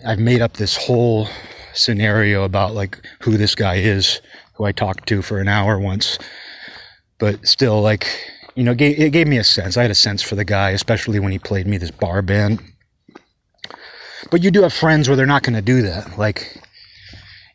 [0.06, 1.28] I've made up this whole
[1.74, 4.20] scenario about like who this guy is,
[4.54, 6.18] who I talked to for an hour once.
[7.18, 8.06] But still, like,
[8.54, 9.76] you know, it gave me a sense.
[9.76, 12.60] I had a sense for the guy, especially when he played me this bar band.
[14.30, 16.18] But you do have friends where they're not going to do that.
[16.18, 16.60] Like,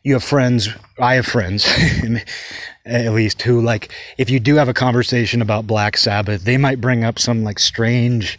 [0.04, 1.66] you have friends, I have friends,
[2.86, 6.80] at least, who, like, if you do have a conversation about Black Sabbath, they might
[6.80, 8.38] bring up some, like, strange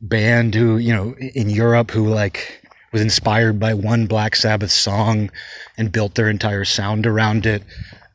[0.00, 2.59] band who, you know, in Europe who, like,
[2.92, 5.30] was inspired by one Black Sabbath song
[5.78, 7.62] and built their entire sound around it,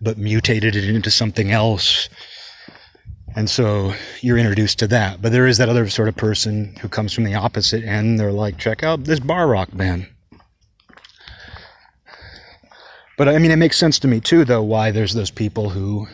[0.01, 2.09] but mutated it into something else.
[3.35, 5.21] And so you're introduced to that.
[5.21, 8.19] But there is that other sort of person who comes from the opposite end.
[8.19, 10.07] They're like, check out this bar rock band.
[13.17, 16.07] But I mean, it makes sense to me too, though, why there's those people who,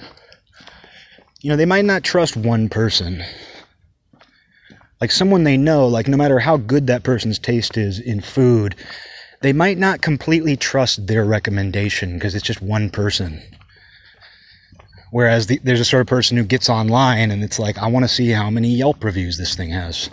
[1.41, 3.23] you know, they might not trust one person.
[5.01, 8.75] Like someone they know, like no matter how good that person's taste is in food,
[9.41, 13.41] they might not completely trust their recommendation because it's just one person.
[15.11, 18.05] Whereas the, there's a sort of person who gets online and it's like, I want
[18.05, 20.09] to see how many Yelp reviews this thing has.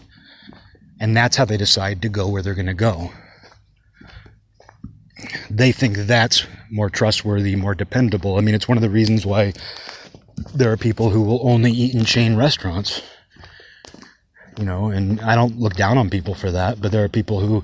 [0.98, 3.12] And that's how they decide to go where they're going to go
[5.50, 8.36] they think that's more trustworthy, more dependable.
[8.36, 9.52] I mean, it's one of the reasons why
[10.54, 13.02] there are people who will only eat in chain restaurants.
[14.58, 17.40] You know, and I don't look down on people for that, but there are people
[17.40, 17.62] who,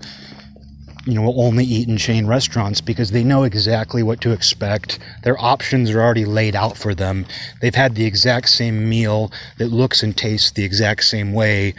[1.05, 5.01] you know, will only eat in chain restaurants because they know exactly what to expect.
[5.25, 7.27] Their options are already laid out for them.
[7.61, 11.75] They've had the exact same meal that looks and tastes the exact same way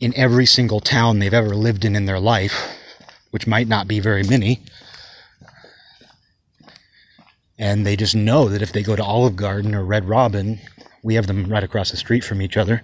[0.00, 2.74] in every single town they've ever lived in in their life,
[3.30, 4.60] which might not be very many
[7.60, 10.58] and they just know that if they go to Olive Garden or Red Robin,
[11.02, 12.82] we have them right across the street from each other.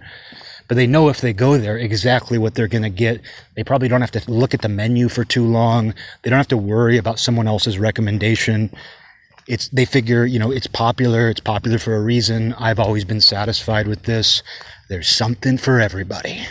[0.69, 3.21] But they know if they go there exactly what they're going to get.
[3.55, 5.95] They probably don't have to look at the menu for too long.
[6.23, 8.71] They don't have to worry about someone else's recommendation.
[9.47, 12.53] It's they figure, you know, it's popular, it's popular for a reason.
[12.55, 14.43] I've always been satisfied with this.
[14.89, 16.45] There's something for everybody.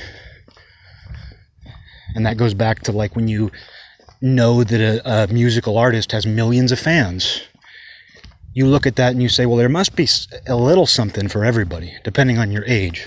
[2.15, 3.51] And that goes back to like when you
[4.21, 7.41] know that a, a musical artist has millions of fans
[8.55, 10.07] you look at that and you say, well, there must be
[10.47, 13.05] a little something for everybody, depending on your age.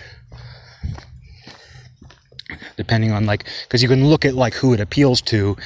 [2.79, 5.57] Depending on like, because you can look at like who it appeals to,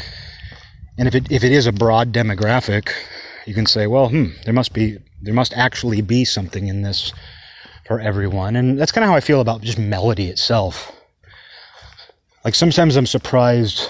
[0.98, 2.90] and if it if it is a broad demographic,
[3.46, 7.12] you can say, well, hmm, there must be there must actually be something in this
[7.86, 10.90] for everyone, and that's kind of how I feel about just melody itself.
[12.44, 13.88] Like sometimes I'm surprised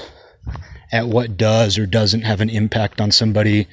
[0.92, 3.66] at what does or doesn't have an impact on somebody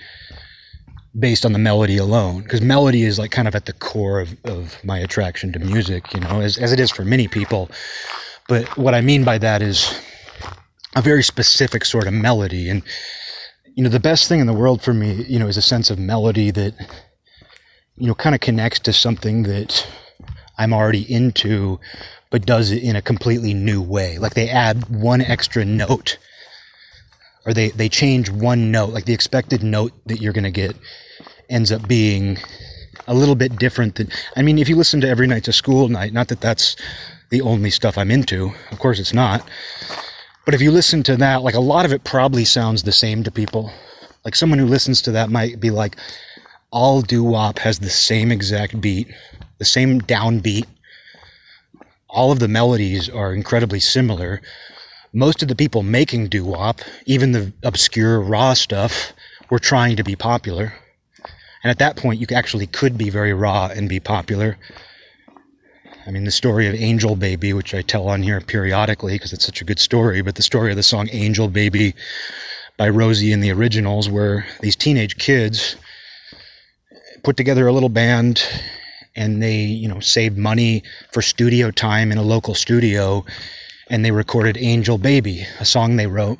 [1.17, 4.37] based on the melody alone because melody is like kind of at the core of,
[4.45, 7.69] of my attraction to music you know as, as it is for many people
[8.49, 9.97] but what i mean by that is
[10.95, 12.67] a very specific sort of melody.
[12.67, 12.81] And
[13.75, 15.89] you know the best thing in the world for me you know is a sense
[15.89, 16.73] of melody that
[17.95, 19.87] you know kind of connects to something that
[20.57, 21.79] i'm already into
[22.29, 24.17] but does it in a completely new way.
[24.17, 26.17] Like they add one extra note
[27.45, 30.75] or they, they change one note, like the expected note that you're going to get
[31.49, 32.37] ends up being
[33.07, 35.87] a little bit different than I mean, if you listen to Every Night's a School
[35.87, 36.75] Night, not that that's
[37.29, 39.47] the only stuff I'm into, of course it's not.
[40.45, 43.23] But if you listen to that, like a lot of it probably sounds the same
[43.23, 43.71] to people.
[44.25, 45.95] Like someone who listens to that might be like,
[46.71, 49.07] all doo wop has the same exact beat,
[49.57, 50.65] the same downbeat.
[52.09, 54.41] All of the melodies are incredibly similar.
[55.13, 59.13] Most of the people making doo wop, even the obscure raw stuff,
[59.49, 60.73] were trying to be popular.
[61.63, 64.57] And at that point, you actually could be very raw and be popular.
[66.09, 69.45] I mean, the story of Angel Baby, which I tell on here periodically because it's
[69.45, 71.93] such a good story, but the story of the song Angel Baby
[72.77, 75.75] by Rosie and the Originals, where these teenage kids
[77.21, 78.43] put together a little band
[79.15, 80.81] and they, you know, saved money
[81.11, 83.23] for studio time in a local studio
[83.91, 86.39] and they recorded Angel Baby, a song they wrote.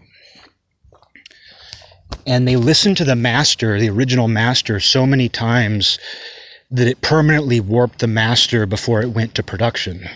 [2.26, 6.00] And they listened to the master, the original master, so many times
[6.72, 10.08] that it permanently warped the master before it went to production.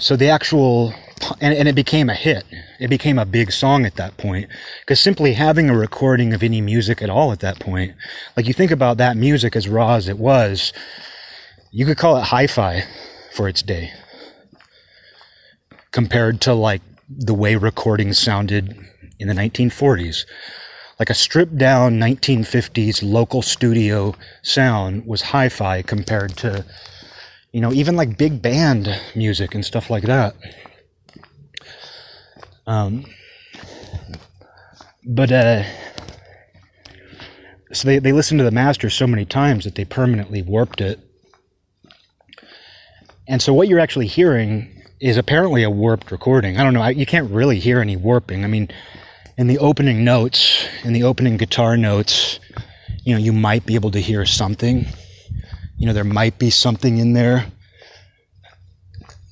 [0.00, 0.94] So the actual,
[1.40, 2.44] and, and it became a hit.
[2.80, 4.48] It became a big song at that point.
[4.80, 7.94] Because simply having a recording of any music at all at that point,
[8.36, 10.72] like you think about that music as raw as it was,
[11.70, 12.84] you could call it hi fi
[13.32, 13.92] for its day.
[15.92, 18.76] Compared to like the way recordings sounded
[19.18, 20.24] in the 1940s.
[21.00, 26.62] Like a stripped down 1950s local studio sound was hi fi compared to,
[27.52, 28.86] you know, even like big band
[29.16, 30.34] music and stuff like that.
[32.66, 33.06] Um,
[35.06, 35.64] but, uh,
[37.72, 41.00] so they, they listened to the master so many times that they permanently warped it.
[43.26, 46.58] And so what you're actually hearing is apparently a warped recording.
[46.58, 46.82] I don't know.
[46.82, 48.44] I, you can't really hear any warping.
[48.44, 48.68] I mean,
[49.40, 52.38] in the opening notes, in the opening guitar notes,
[53.04, 54.84] you know, you might be able to hear something.
[55.78, 57.46] You know, there might be something in there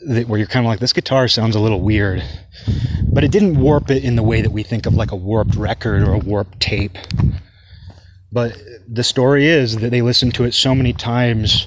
[0.01, 2.25] that where you're kind of like, this guitar sounds a little weird.
[3.13, 5.57] But it didn't warp it in the way that we think of like a warped
[5.57, 6.97] record or a warped tape.
[8.33, 8.57] But
[8.89, 11.67] the story is that they listened to it so many times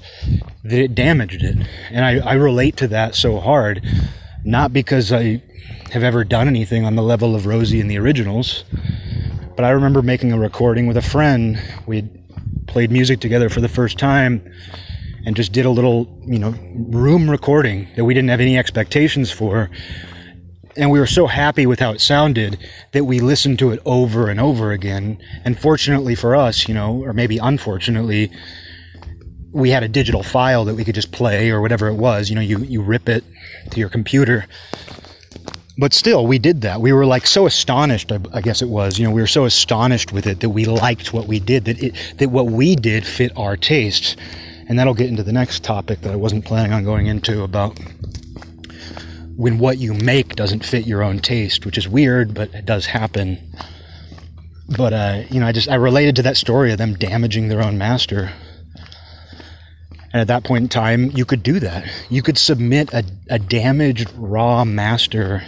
[0.63, 1.57] that it damaged it.
[1.91, 3.85] And I, I relate to that so hard,
[4.43, 5.43] not because I
[5.91, 8.63] have ever done anything on the level of Rosie and the originals,
[9.55, 11.61] but I remember making a recording with a friend.
[11.85, 12.09] We
[12.67, 14.43] played music together for the first time
[15.25, 19.31] and just did a little, you know, room recording that we didn't have any expectations
[19.31, 19.69] for.
[20.77, 22.57] And we were so happy with how it sounded
[22.93, 25.21] that we listened to it over and over again.
[25.43, 28.31] And fortunately for us, you know, or maybe unfortunately,
[29.51, 32.29] we had a digital file that we could just play or whatever it was.
[32.29, 33.23] You know, you, you rip it
[33.71, 34.45] to your computer.
[35.77, 36.81] But still, we did that.
[36.81, 38.99] We were like so astonished, I, I guess it was.
[38.99, 41.81] You know, we were so astonished with it that we liked what we did, that
[41.81, 44.15] it, that what we did fit our tastes
[44.71, 47.77] and that'll get into the next topic that I wasn't planning on going into about
[49.35, 52.85] when what you make doesn't fit your own taste, which is weird, but it does
[52.85, 53.37] happen.
[54.77, 57.61] But uh, you know, I just I related to that story of them damaging their
[57.61, 58.31] own master.
[60.13, 61.85] And at that point in time, you could do that.
[62.09, 65.43] You could submit a, a damaged raw master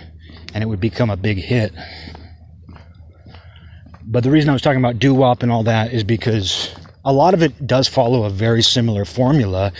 [0.54, 1.74] and it would become a big hit.
[4.06, 6.74] But the reason I was talking about doo wop and all that is because
[7.06, 9.72] a lot of it does follow a very similar formula.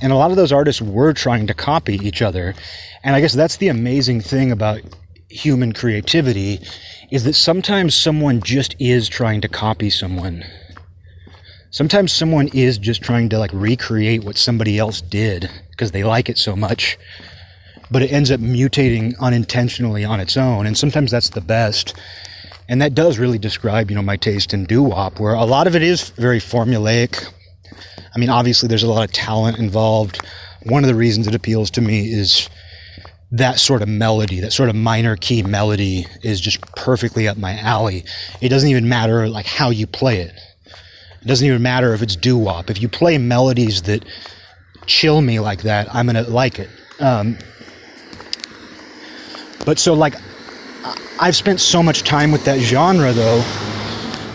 [0.00, 2.54] And a lot of those artists were trying to copy each other.
[3.02, 4.80] And I guess that's the amazing thing about
[5.28, 6.60] human creativity
[7.10, 10.44] is that sometimes someone just is trying to copy someone.
[11.70, 16.28] Sometimes someone is just trying to like recreate what somebody else did because they like
[16.28, 16.98] it so much.
[17.90, 20.66] But it ends up mutating unintentionally on its own.
[20.66, 21.94] And sometimes that's the best
[22.68, 25.66] and that does really describe, you know, my taste in doo wop, where a lot
[25.66, 27.24] of it is very formulaic.
[28.14, 30.20] I mean, obviously, there's a lot of talent involved.
[30.64, 32.48] One of the reasons it appeals to me is
[33.30, 37.56] that sort of melody, that sort of minor key melody, is just perfectly up my
[37.58, 38.04] alley.
[38.40, 40.34] It doesn't even matter like how you play it.
[41.22, 42.70] It doesn't even matter if it's doo wop.
[42.70, 44.04] If you play melodies that
[44.86, 46.70] chill me like that, I'm gonna like it.
[46.98, 47.38] Um,
[49.66, 50.14] but so like
[51.20, 53.40] I've spent so much time with that genre though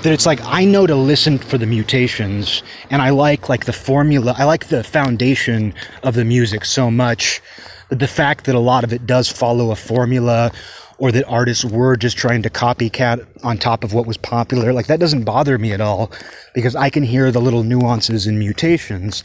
[0.04, 2.62] that it's like I know to listen for the mutations
[2.92, 5.74] and I like like the formula I like the foundation
[6.04, 7.42] of the music so much
[7.90, 10.52] the fact that a lot of it does follow a formula
[10.98, 14.72] or that artists were just trying to copycat on top of what was popular.
[14.72, 16.12] Like that doesn't bother me at all
[16.54, 19.24] because I can hear the little nuances and mutations.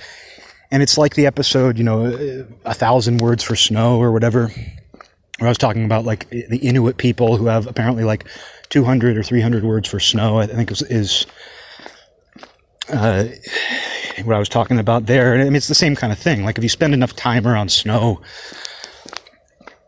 [0.70, 4.50] And it's like the episode you know a thousand words for snow or whatever
[5.38, 8.26] where I was talking about like the Inuit people who have apparently like
[8.70, 10.38] 200 or 300 words for snow.
[10.38, 11.26] I think is, is
[12.88, 13.24] uh,
[14.24, 15.34] what I was talking about there.
[15.34, 16.44] And I mean, it's the same kind of thing.
[16.44, 18.20] Like if you spend enough time around snow,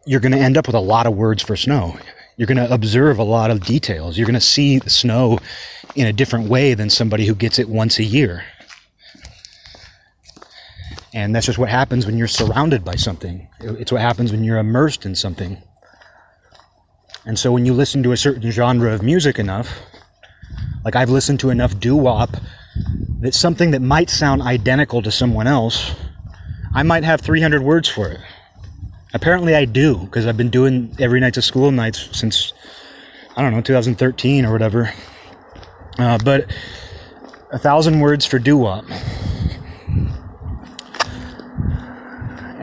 [0.06, 1.96] you're going to end up with a lot of words for snow.
[2.36, 4.16] You're going to observe a lot of details.
[4.16, 5.38] You're going to see the snow
[5.96, 8.44] in a different way than somebody who gets it once a year.
[11.14, 13.48] And that's just what happens when you're surrounded by something.
[13.60, 15.62] It's what happens when you're immersed in something.
[17.24, 19.78] And so when you listen to a certain genre of music enough,
[20.84, 22.36] like I've listened to enough doo wop
[23.20, 25.94] that something that might sound identical to someone else,
[26.74, 28.20] I might have 300 words for it.
[29.14, 32.52] Apparently, I do because I've been doing every night to school nights since
[33.36, 34.92] I don't know 2013 or whatever.
[35.98, 36.52] Uh, but
[37.50, 38.84] a thousand words for doo wop.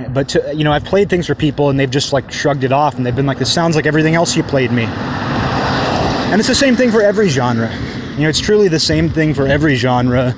[0.10, 2.72] But to, you know, I've played things for people and they've just like shrugged it
[2.72, 6.50] off and they've been like, "This sounds like everything else you played me." And it's
[6.50, 7.72] the same thing for every genre.
[8.16, 10.32] You know, it's truly the same thing for every genre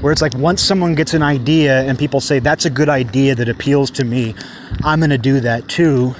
[0.00, 3.34] where it's like once someone gets an idea and people say that's a good idea
[3.34, 4.34] that appeals to me,
[4.82, 6.14] I'm going to do that too.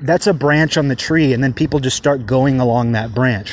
[0.00, 3.52] That's a branch on the tree and then people just start going along that branch.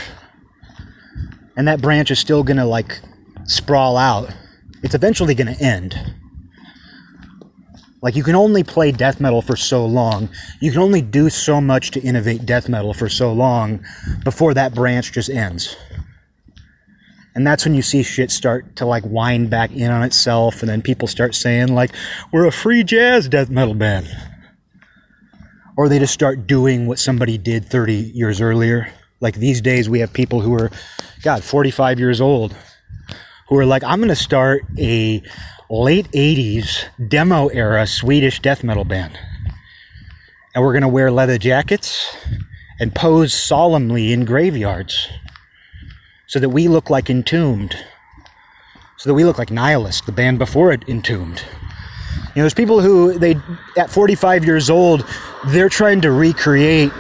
[1.56, 3.00] And that branch is still going to like
[3.46, 4.30] sprawl out.
[4.84, 5.96] It's eventually going to end.
[8.06, 10.30] Like you can only play death metal for so long.
[10.60, 13.84] You can only do so much to innovate death metal for so long
[14.24, 15.76] before that branch just ends.
[17.34, 20.70] And that's when you see shit start to like wind back in on itself and
[20.70, 21.90] then people start saying like
[22.32, 24.08] we're a free jazz death metal band.
[25.76, 28.88] Or they just start doing what somebody did 30 years earlier.
[29.20, 30.70] Like these days we have people who are
[31.24, 32.56] god 45 years old
[33.50, 35.24] who are like I'm going to start a
[35.70, 39.18] late 80s demo era Swedish death metal band.
[40.54, 42.16] And we're going to wear leather jackets
[42.80, 45.10] and pose solemnly in graveyards
[46.28, 47.76] so that we look like Entombed.
[48.98, 51.40] So that we look like Nihilist, the band before it Entombed.
[51.40, 53.36] You know, there's people who they
[53.78, 55.06] at 45 years old,
[55.48, 56.92] they're trying to recreate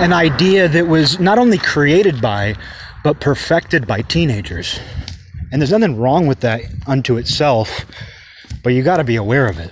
[0.00, 2.56] an idea that was not only created by
[3.04, 4.80] but perfected by teenagers.
[5.52, 7.84] And there's nothing wrong with that unto itself,
[8.64, 9.70] but you got to be aware of it.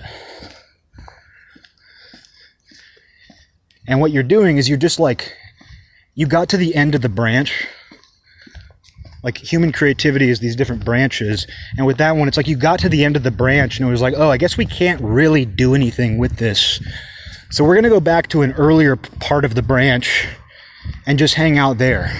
[3.87, 5.33] And what you're doing is you're just like,
[6.13, 7.67] you got to the end of the branch.
[9.23, 11.47] Like human creativity is these different branches.
[11.77, 13.87] And with that one, it's like you got to the end of the branch and
[13.87, 16.79] it was like, oh, I guess we can't really do anything with this.
[17.49, 20.27] So we're going to go back to an earlier part of the branch
[21.07, 22.15] and just hang out there.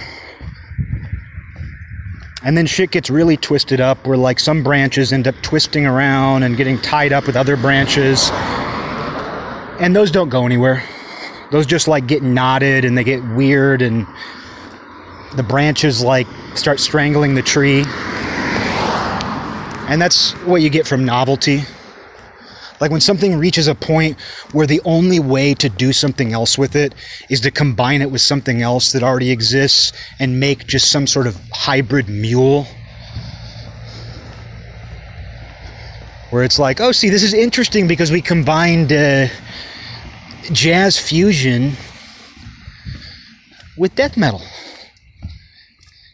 [2.44, 6.42] And then shit gets really twisted up where like some branches end up twisting around
[6.42, 8.30] and getting tied up with other branches.
[9.78, 10.82] And those don't go anywhere.
[11.52, 14.06] Those just like get knotted and they get weird and
[15.36, 17.84] the branches like start strangling the tree.
[19.88, 21.62] And that's what you get from novelty.
[22.82, 24.20] Like when something reaches a point
[24.50, 26.96] where the only way to do something else with it
[27.30, 31.28] is to combine it with something else that already exists and make just some sort
[31.28, 32.66] of hybrid mule.
[36.30, 39.28] Where it's like, oh, see, this is interesting because we combined uh,
[40.50, 41.74] jazz fusion
[43.78, 44.42] with death metal.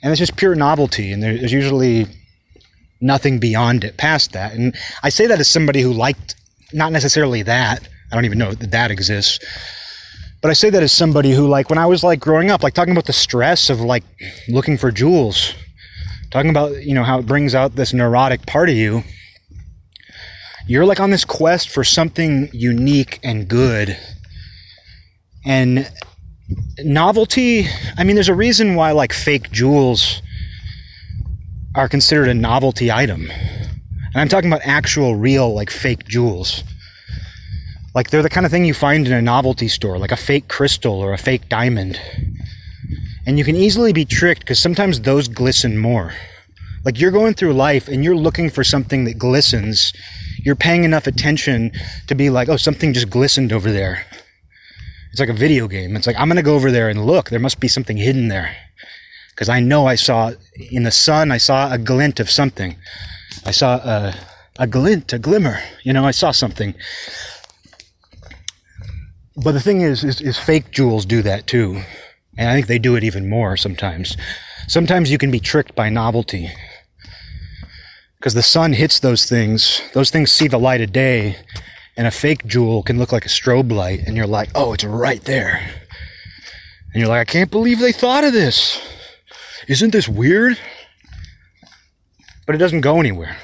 [0.03, 2.09] And it's just pure novelty, and there's usually
[3.01, 4.53] nothing beyond it past that.
[4.53, 6.35] And I say that as somebody who liked
[6.73, 7.89] not necessarily that.
[8.11, 9.39] I don't even know that that exists.
[10.41, 12.75] But I say that as somebody who, like, when I was like growing up, like
[12.75, 14.05] talking about the stress of like
[14.49, 15.55] looking for jewels,
[16.31, 19.03] talking about, you know, how it brings out this neurotic part of you.
[20.67, 23.97] You're like on this quest for something unique and good.
[25.45, 25.91] And
[26.79, 27.67] novelty,
[27.97, 30.23] I mean, there's a reason why like fake jewels
[31.75, 33.31] are considered a novelty item
[34.19, 36.65] and I'm talking about actual, real, like fake jewels.
[37.95, 40.49] Like they're the kind of thing you find in a novelty store, like a fake
[40.49, 42.01] crystal or a fake diamond.
[43.27, 46.15] And you can easily be tricked because sometimes those glisten more.
[46.85, 49.93] Like you're going through life and you're looking for something that glistens.
[50.39, 51.71] You're paying enough attention
[52.09, 54.05] to be like, oh, something just glistened over there.
[55.13, 55.95] It's like a video game.
[55.95, 57.31] It's like, I'm going to go over there and look.
[57.31, 58.57] There must be something hidden there.
[59.31, 62.75] Because I know I saw in the sun, I saw a glint of something.
[63.49, 64.15] I saw a,
[64.59, 65.59] a glint, a glimmer.
[65.83, 66.75] You know, I saw something.
[69.43, 71.81] But the thing is, is, is fake jewels do that too.
[72.37, 74.19] And I think they do it even more sometimes.
[74.67, 76.51] Sometimes you can be tricked by novelty.
[78.19, 81.39] Because the sun hits those things, those things see the light of day,
[81.97, 84.85] and a fake jewel can look like a strobe light, and you're like, oh, it's
[84.85, 85.59] right there.
[86.93, 88.79] And you're like, I can't believe they thought of this.
[89.69, 90.59] isn't this weird?
[92.49, 93.37] But it doesn't go anywhere.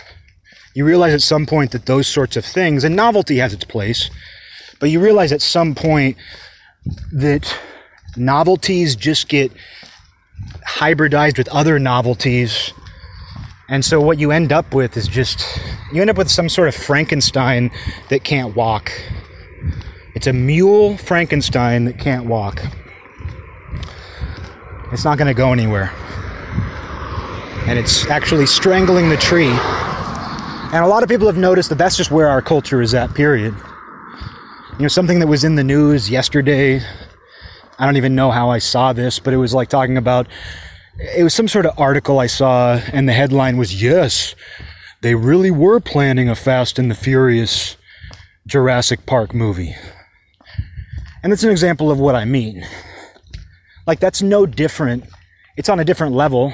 [0.72, 4.08] You realize at some point that those sorts of things, and novelty has its place,
[4.80, 6.16] but you realize at some point
[7.12, 7.54] that
[8.16, 9.52] novelties just get
[10.66, 12.72] hybridized with other novelties.
[13.68, 15.60] And so what you end up with is just,
[15.92, 17.70] you end up with some sort of Frankenstein
[18.08, 18.90] that can't walk.
[20.14, 22.62] It's a mule Frankenstein that can't walk.
[24.92, 25.92] It's not going to go anywhere.
[27.66, 29.48] And it's actually strangling the tree.
[29.48, 33.14] And a lot of people have noticed that that's just where our culture is at,
[33.14, 33.54] period.
[34.78, 36.80] You know, something that was in the news yesterday,
[37.78, 40.26] I don't even know how I saw this, but it was like talking about
[40.98, 44.34] it was some sort of article I saw, and the headline was Yes,
[45.00, 47.76] they really were planning a Fast and the Furious
[48.46, 49.74] Jurassic Park movie.
[51.22, 52.66] And it's an example of what I mean.
[53.86, 55.04] Like, that's no different.
[55.56, 56.52] It's on a different level.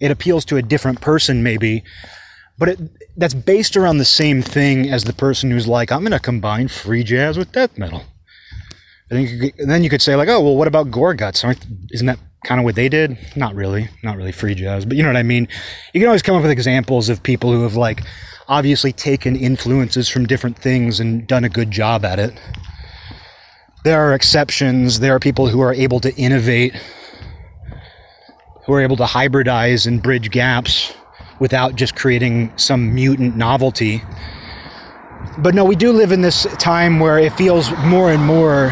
[0.00, 1.82] It appeals to a different person, maybe.
[2.58, 2.80] But it,
[3.16, 6.68] that's based around the same thing as the person who's like, I'm going to combine
[6.68, 8.04] free jazz with death metal.
[9.10, 11.44] And then, you could, then you could say, like, oh, well, what about Gorguts?
[11.44, 13.16] Aren't, isn't that kind of what they did?
[13.36, 13.88] Not really.
[14.02, 14.84] Not really free jazz.
[14.84, 15.48] But you know what I mean?
[15.94, 18.02] You can always come up with examples of people who have, like,
[18.48, 22.38] obviously taken influences from different things and done a good job at it.
[23.84, 25.00] There are exceptions.
[25.00, 26.74] There are people who are able to innovate,
[28.68, 30.92] who are able to hybridize and bridge gaps
[31.40, 34.02] without just creating some mutant novelty.
[35.38, 38.70] But no, we do live in this time where it feels more and more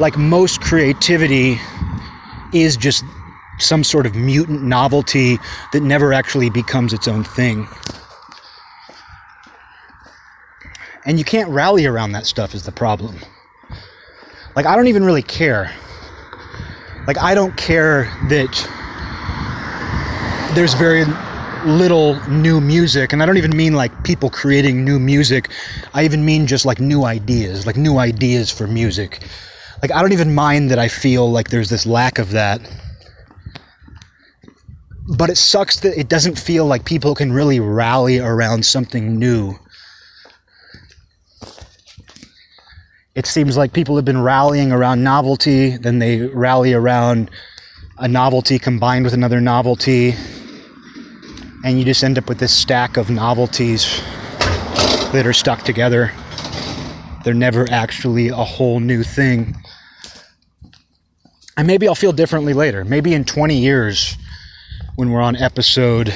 [0.00, 1.60] like most creativity
[2.54, 3.04] is just
[3.58, 5.38] some sort of mutant novelty
[5.74, 7.68] that never actually becomes its own thing.
[11.04, 13.18] And you can't rally around that stuff, is the problem.
[14.54, 15.70] Like, I don't even really care.
[17.06, 18.70] Like, I don't care that
[20.56, 21.04] there's very
[21.66, 25.50] little new music and i don't even mean like people creating new music.
[25.92, 29.22] I even mean just like new ideas like new ideas for music.
[29.82, 32.62] Like i don't even mind that i feel like there's this lack of that.
[35.18, 39.56] But it sucks that it doesn't feel like people can really rally around something new.
[43.14, 47.30] It seems like people have been rallying around novelty then they rally around
[47.98, 50.14] a novelty combined with another novelty
[51.66, 54.00] and you just end up with this stack of novelties
[55.10, 56.12] that are stuck together.
[57.24, 59.56] They're never actually a whole new thing.
[61.56, 62.84] And maybe I'll feel differently later.
[62.84, 64.16] Maybe in 20 years,
[64.94, 66.14] when we're on episode,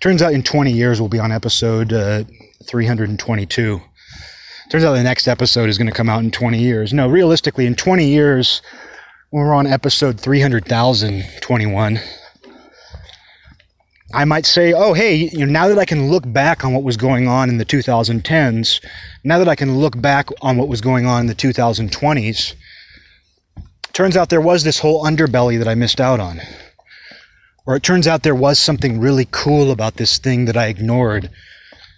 [0.00, 2.24] turns out in 20 years we'll be on episode uh,
[2.64, 3.80] 322.
[4.70, 6.92] Turns out the next episode is going to come out in 20 years.
[6.92, 8.60] No, realistically, in 20 years,
[9.30, 12.00] we're on episode 300,021,
[14.14, 16.82] I might say, oh, hey, you know, now that I can look back on what
[16.82, 18.82] was going on in the 2010s,
[19.22, 22.54] now that I can look back on what was going on in the 2020s,
[23.92, 26.40] turns out there was this whole underbelly that I missed out on.
[27.66, 31.30] Or it turns out there was something really cool about this thing that I ignored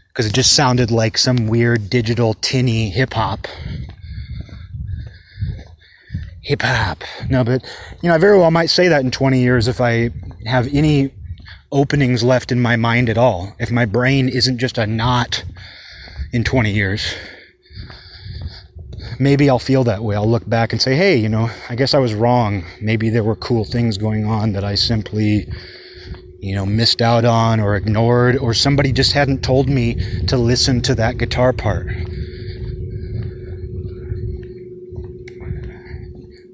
[0.09, 3.47] because it just sounded like some weird digital tinny hip hop.
[6.43, 7.05] Hip hop.
[7.29, 7.63] No, but,
[8.03, 10.11] you know, I very well might say that in 20 years if I
[10.45, 11.13] have any
[11.73, 15.45] openings left in my mind at all, if my brain isn't just a knot
[16.33, 17.14] in 20 years,
[19.18, 20.16] maybe I'll feel that way.
[20.16, 22.64] I'll look back and say, hey, you know, I guess I was wrong.
[22.81, 25.47] Maybe there were cool things going on that I simply,
[26.41, 29.95] you know, missed out on or ignored, or somebody just hadn't told me
[30.27, 31.87] to listen to that guitar part.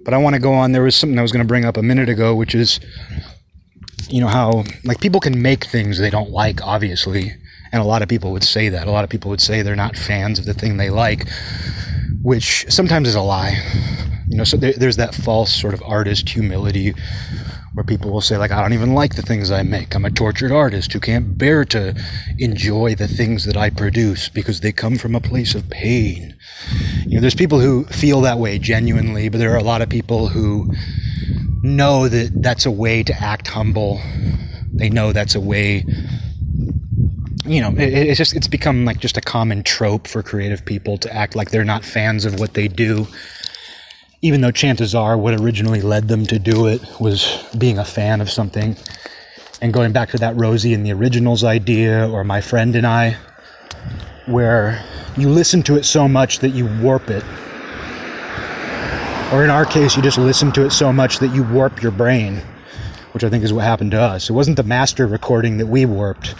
[0.05, 0.71] But I want to go on.
[0.71, 2.79] There was something I was going to bring up a minute ago, which is
[4.09, 7.33] you know how like people can make things they don't like obviously.
[7.73, 8.87] And a lot of people would say that.
[8.87, 11.29] A lot of people would say they're not fans of the thing they like
[12.23, 13.63] which sometimes is a lie.
[14.29, 16.95] You know so there, there's that false sort of artist humility
[17.77, 20.11] where people will say like i don't even like the things i make i'm a
[20.11, 21.95] tortured artist who can't bear to
[22.39, 26.35] enjoy the things that i produce because they come from a place of pain
[27.07, 29.89] you know there's people who feel that way genuinely but there are a lot of
[29.89, 30.69] people who
[31.67, 34.01] know that that's a way to act humble.
[34.73, 35.85] They know that's a way.
[37.45, 40.99] You know, it, it's just it's become like just a common trope for creative people
[40.99, 43.07] to act like they're not fans of what they do,
[44.23, 48.21] even though chances are what originally led them to do it was being a fan
[48.21, 48.77] of something.
[49.61, 53.17] And going back to that Rosie and the Originals idea, or my friend and I,
[54.27, 54.85] where
[55.17, 57.25] you listen to it so much that you warp it
[59.33, 61.91] or in our case, you just listen to it so much that you warp your
[61.91, 62.41] brain,
[63.11, 64.31] which I think is what happened to us.
[64.31, 66.37] It wasn't the master recording that we warped.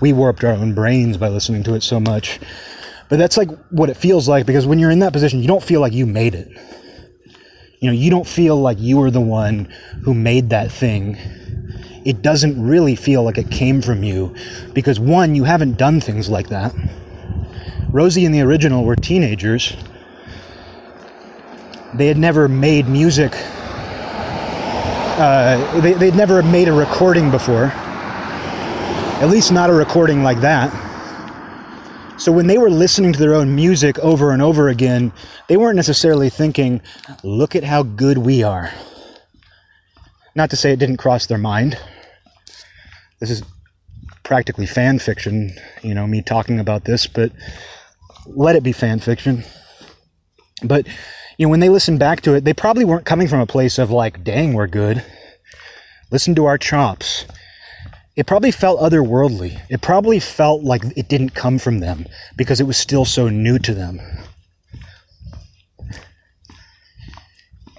[0.00, 2.40] We warped our own brains by listening to it so much.
[3.10, 5.62] But that's like what it feels like because when you're in that position, you don't
[5.62, 6.48] feel like you made it.
[7.82, 9.64] You know, you don't feel like you were the one
[10.04, 11.18] who made that thing.
[12.04, 14.32] It doesn't really feel like it came from you
[14.72, 16.72] because one, you haven't done things like that.
[17.90, 19.76] Rosie and the original were teenagers.
[21.94, 23.32] They had never made music.
[25.18, 27.64] Uh, they, they'd never made a recording before.
[27.64, 30.72] At least not a recording like that.
[32.18, 35.12] So when they were listening to their own music over and over again,
[35.48, 36.80] they weren't necessarily thinking,
[37.24, 38.70] look at how good we are.
[40.34, 41.76] Not to say it didn't cross their mind.
[43.18, 43.42] This is
[44.22, 45.52] practically fan fiction,
[45.82, 47.32] you know, me talking about this, but
[48.26, 49.44] let it be fan fiction.
[50.62, 50.86] But,
[51.38, 53.78] you know, when they listened back to it, they probably weren't coming from a place
[53.78, 55.04] of like, dang, we're good.
[56.10, 57.24] Listen to our chops.
[58.14, 59.60] It probably felt otherworldly.
[59.70, 62.06] It probably felt like it didn't come from them
[62.36, 64.00] because it was still so new to them.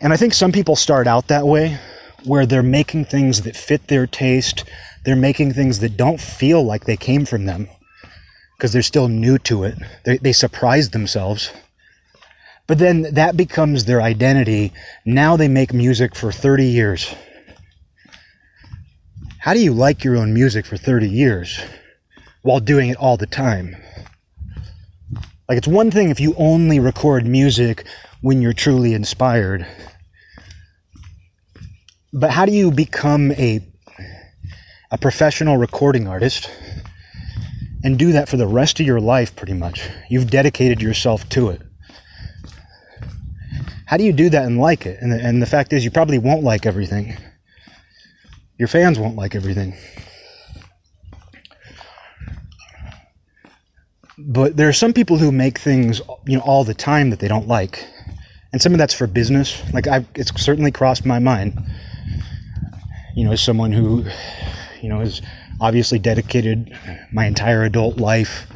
[0.01, 1.79] And I think some people start out that way,
[2.25, 4.63] where they're making things that fit their taste,
[5.05, 7.69] they're making things that don't feel like they came from them
[8.57, 9.77] because they're still new to it.
[10.03, 11.51] They, they surprise themselves.
[12.65, 14.73] But then that becomes their identity.
[15.05, 17.13] Now they make music for 30 years.
[19.43, 21.59] How do you like your own music for 30 years
[22.43, 23.75] while doing it all the time?
[25.49, 27.85] Like, it's one thing if you only record music
[28.21, 29.67] when you're truly inspired.
[32.13, 33.59] But how do you become a,
[34.91, 36.49] a professional recording artist
[37.83, 39.89] and do that for the rest of your life, pretty much?
[40.09, 41.61] You've dedicated yourself to it.
[43.87, 44.99] How do you do that and like it?
[45.01, 47.17] And the, and the fact is, you probably won't like everything.
[48.57, 49.73] Your fans won't like everything.
[54.17, 57.27] But there are some people who make things, you know, all the time that they
[57.27, 57.85] don't like.
[58.51, 59.61] And some of that's for business.
[59.73, 61.59] Like I've, it's certainly crossed my mind.
[63.15, 64.05] You know, as someone who,
[64.81, 65.21] you know, has
[65.59, 66.77] obviously dedicated
[67.11, 68.47] my entire adult life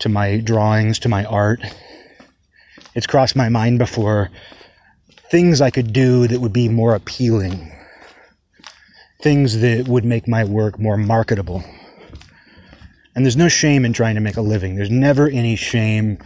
[0.00, 1.60] to my drawings, to my art.
[2.94, 4.30] It's crossed my mind before
[5.30, 7.72] things I could do that would be more appealing
[9.20, 11.64] things that would make my work more marketable.
[13.16, 14.76] And there's no shame in trying to make a living.
[14.76, 16.18] There's never any shame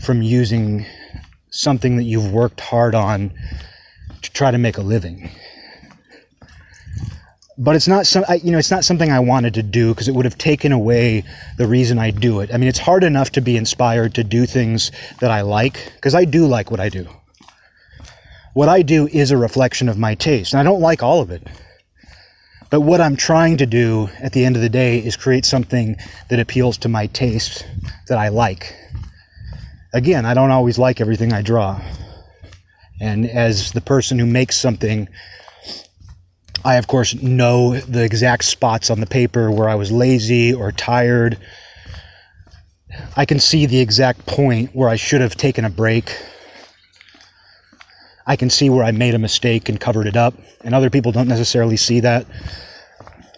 [0.00, 0.86] from using
[1.50, 3.32] something that you've worked hard on
[4.22, 5.30] to try to make a living.
[7.60, 10.14] But it's not some, you know, it's not something I wanted to do because it
[10.14, 11.24] would have taken away
[11.56, 12.54] the reason I do it.
[12.54, 16.14] I mean, it's hard enough to be inspired to do things that I like because
[16.14, 17.08] I do like what I do.
[18.54, 21.32] What I do is a reflection of my taste, and I don't like all of
[21.32, 21.44] it.
[22.70, 25.96] But what I'm trying to do at the end of the day is create something
[26.28, 27.66] that appeals to my taste
[28.08, 28.74] that I like.
[29.94, 31.80] Again, I don't always like everything I draw.
[33.00, 35.08] And as the person who makes something,
[36.64, 40.70] I of course know the exact spots on the paper where I was lazy or
[40.72, 41.38] tired.
[43.16, 46.14] I can see the exact point where I should have taken a break.
[48.28, 51.12] I can see where I made a mistake and covered it up, and other people
[51.12, 52.26] don't necessarily see that.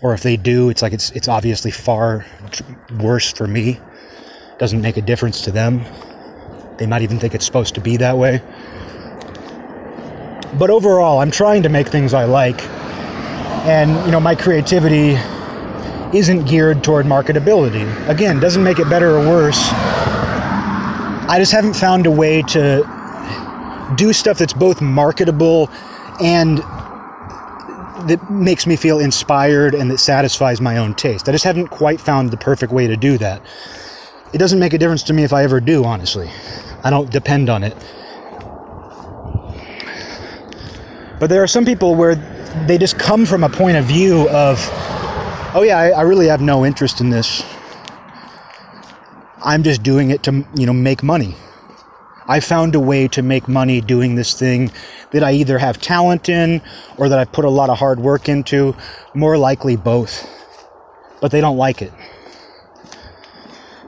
[0.02, 2.26] Or if they do, it's like it's it's obviously far
[2.98, 3.78] worse for me.
[4.58, 5.84] Doesn't make a difference to them.
[6.78, 8.42] They might even think it's supposed to be that way.
[10.58, 12.60] But overall, I'm trying to make things I like.
[13.66, 15.16] And, you know, my creativity
[16.16, 17.86] isn't geared toward marketability.
[18.08, 19.68] Again, doesn't make it better or worse.
[21.28, 22.99] I just haven't found a way to
[23.96, 25.70] do stuff that's both marketable
[26.20, 26.58] and
[28.08, 31.28] that makes me feel inspired and that satisfies my own taste.
[31.28, 33.42] I just haven't quite found the perfect way to do that.
[34.32, 36.30] It doesn't make a difference to me if I ever do, honestly.
[36.82, 37.76] I don't depend on it.
[41.18, 42.14] But there are some people where
[42.66, 44.58] they just come from a point of view of,
[45.54, 47.44] oh yeah, I, I really have no interest in this.
[49.42, 51.34] I'm just doing it to, you know, make money.
[52.26, 54.70] I found a way to make money doing this thing
[55.10, 56.62] that I either have talent in
[56.96, 58.76] or that I've put a lot of hard work into.
[59.14, 60.28] More likely both.
[61.20, 61.92] But they don't like it.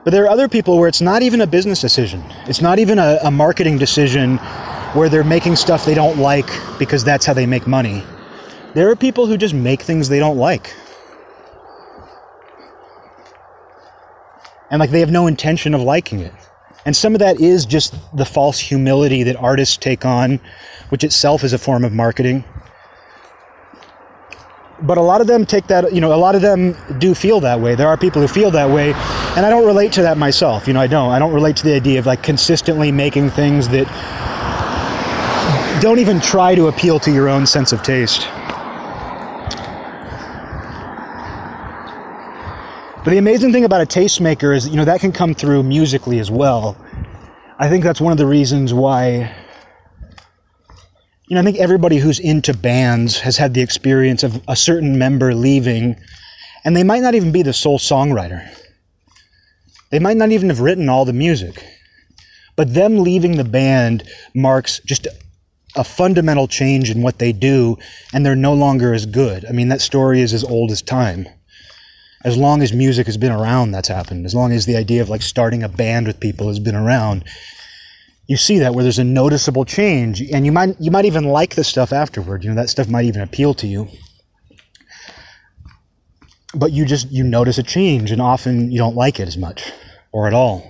[0.05, 2.25] But there are other people where it's not even a business decision.
[2.47, 4.39] It's not even a, a marketing decision
[4.95, 8.03] where they're making stuff they don't like because that's how they make money.
[8.75, 10.75] There are people who just make things they don't like.
[14.71, 16.33] And like they have no intention of liking it.
[16.85, 20.41] And some of that is just the false humility that artists take on,
[20.89, 22.45] which itself is a form of marketing.
[24.83, 27.39] but a lot of them take that you know a lot of them do feel
[27.41, 27.77] that way.
[27.77, 28.93] There are people who feel that way
[29.37, 31.11] and i don't relate to that myself you know i don't.
[31.11, 33.87] I don't relate to the idea of like consistently making things that
[35.81, 38.27] don't even try to appeal to your own sense of taste
[43.05, 46.19] but the amazing thing about a tastemaker is you know that can come through musically
[46.19, 46.77] as well
[47.59, 49.35] i think that's one of the reasons why
[51.33, 54.99] you know, I think everybody who's into bands has had the experience of a certain
[54.99, 55.97] member leaving,
[56.63, 58.47] and they might not even be the sole songwriter.
[59.89, 61.65] They might not even have written all the music.
[62.55, 65.07] But them leaving the band marks just
[65.75, 67.79] a fundamental change in what they do,
[68.13, 69.47] and they're no longer as good.
[69.47, 71.27] I mean, that story is as old as time.
[72.25, 74.27] As long as music has been around, that's happened.
[74.27, 77.25] As long as the idea of like starting a band with people has been around,
[78.27, 81.57] you see that where there's a noticeable change and you might you might even like
[81.57, 82.45] the stuff afterward.
[82.45, 83.89] You know that stuff might even appeal to you.
[86.55, 89.73] But you just you notice a change and often you don't like it as much
[90.13, 90.69] or at all.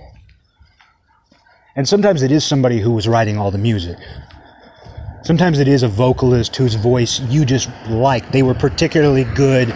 [1.75, 3.97] And sometimes it is somebody who was writing all the music.
[5.23, 8.31] Sometimes it is a vocalist whose voice you just like.
[8.31, 9.73] They were particularly good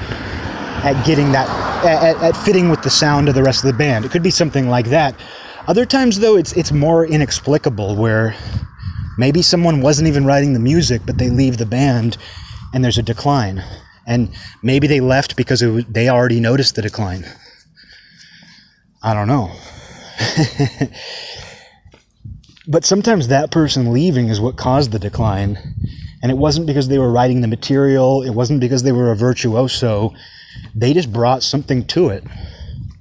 [0.84, 1.48] at getting that
[1.86, 4.32] at, at fitting with the sound of the rest of the band it could be
[4.32, 5.16] something like that
[5.68, 8.34] other times, though, it's it's more inexplicable, where
[9.18, 12.18] maybe someone wasn't even writing the music, but they leave the band,
[12.74, 13.62] and there's a decline,
[14.08, 14.30] and
[14.64, 17.26] maybe they left because was, they already noticed the decline.
[19.04, 19.52] I don't know.
[22.70, 25.58] but sometimes that person leaving is what caused the decline.
[26.24, 29.16] And it wasn't because they were writing the material, it wasn't because they were a
[29.16, 30.14] virtuoso.
[30.78, 32.24] They just brought something to it.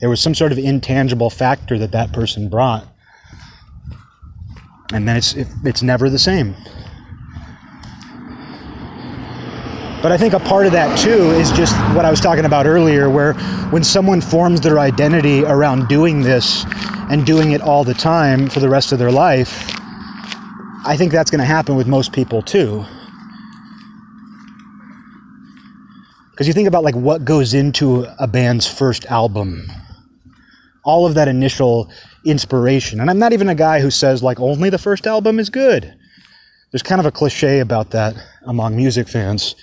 [0.01, 2.87] There was some sort of intangible factor that that person brought.
[4.95, 6.55] And then it's, it, it's never the same.
[10.03, 12.65] But I think a part of that too is just what I was talking about
[12.65, 13.35] earlier, where
[13.71, 16.65] when someone forms their identity around doing this
[17.11, 19.71] and doing it all the time for the rest of their life,
[20.87, 22.87] I think that's going to happen with most people too.
[26.37, 29.71] Because you think about like what goes into a band's first album
[30.87, 31.91] all of that initial
[32.25, 33.01] inspiration.
[33.01, 35.93] And I'm not even a guy who says, like, only the first album is good.
[36.71, 38.15] There's kind of a cliche about that
[38.45, 39.57] among music fans.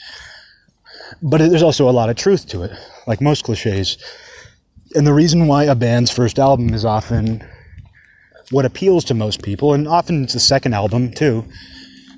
[1.21, 2.71] But there's also a lot of truth to it,
[3.07, 3.97] like most cliches.
[4.95, 7.47] And the reason why a band's first album is often
[8.51, 11.45] what appeals to most people, and often it's the second album too.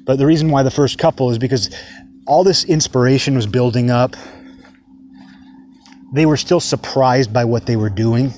[0.05, 1.69] But the reason why the first couple is because
[2.25, 4.15] all this inspiration was building up.
[6.15, 8.31] They were still surprised by what they were doing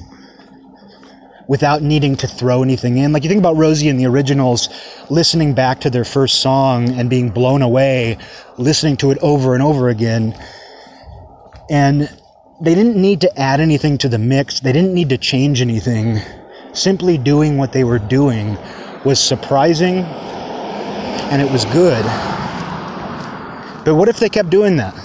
[1.48, 3.14] without needing to throw anything in.
[3.14, 4.70] Like you think about Rosie and the originals
[5.12, 8.18] listening back to their first song and being blown away,
[8.58, 10.36] listening to it over and over again.
[11.70, 12.10] And
[12.60, 16.20] they didn't need to add anything to the mix, they didn't need to change anything.
[16.74, 18.58] Simply doing what they were doing
[19.06, 19.98] was surprising
[21.30, 22.04] and it was good.
[23.86, 24.96] But what if they kept doing that?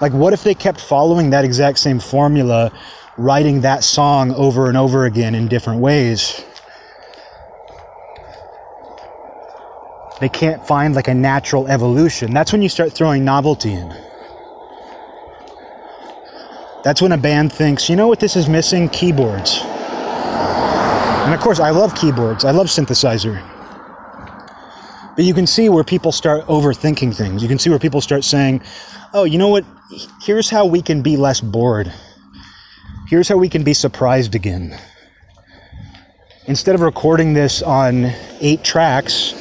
[0.00, 2.72] Like, what if they kept following that exact same formula
[3.18, 6.44] writing that song over and over again in different ways.
[10.20, 12.32] They can't find like a natural evolution.
[12.32, 13.88] That's when you start throwing novelty in.
[16.84, 18.88] That's when a band thinks, you know what this is missing?
[18.88, 19.60] Keyboards.
[19.64, 23.44] And of course, I love keyboards, I love synthesizer.
[25.14, 27.42] But you can see where people start overthinking things.
[27.42, 28.62] You can see where people start saying,
[29.12, 29.64] oh, you know what?
[30.20, 31.92] Here's how we can be less bored.
[33.06, 34.78] Here's how we can be surprised again.
[36.46, 39.32] Instead of recording this on eight tracks,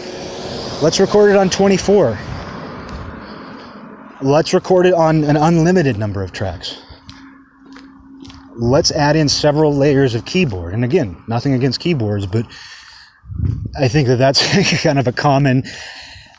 [0.81, 2.17] let's record it on 24.
[4.21, 6.81] Let's record it on an unlimited number of tracks.
[8.55, 10.73] Let's add in several layers of keyboard.
[10.73, 12.45] And again, nothing against keyboards, but
[13.77, 15.63] I think that that's kind of a common.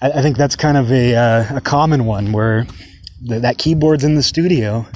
[0.01, 2.67] I think that's kind of a, uh, a common one where
[3.23, 4.87] that keyboard's in the studio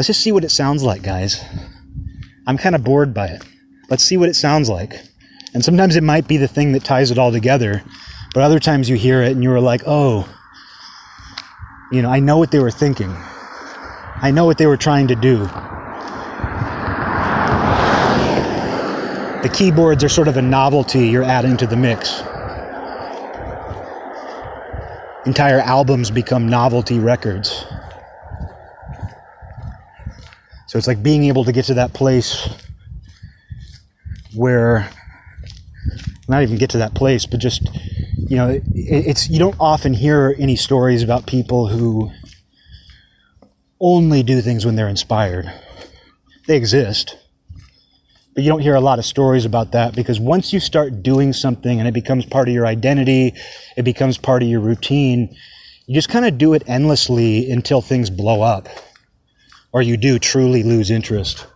[0.00, 1.44] Let's just see what it sounds like, guys.
[2.46, 3.44] I'm kind of bored by it.
[3.90, 4.94] Let's see what it sounds like.
[5.52, 7.82] And sometimes it might be the thing that ties it all together,
[8.32, 10.26] but other times you hear it and you are like, oh,
[11.92, 13.10] you know, I know what they were thinking.
[13.12, 15.40] I know what they were trying to do.
[19.42, 22.22] The keyboards are sort of a novelty you're adding to the mix.
[25.30, 27.64] Entire albums become novelty records.
[30.66, 32.48] So it's like being able to get to that place
[34.34, 34.90] where
[36.26, 37.62] not even get to that place, but just
[38.16, 42.10] you know, it, it's you don't often hear any stories about people who
[43.78, 45.48] only do things when they're inspired.
[46.48, 47.16] They exist.
[48.34, 51.32] But you don't hear a lot of stories about that because once you start doing
[51.32, 53.34] something and it becomes part of your identity,
[53.76, 55.34] it becomes part of your routine,
[55.86, 58.68] you just kind of do it endlessly until things blow up
[59.72, 61.46] or you do truly lose interest.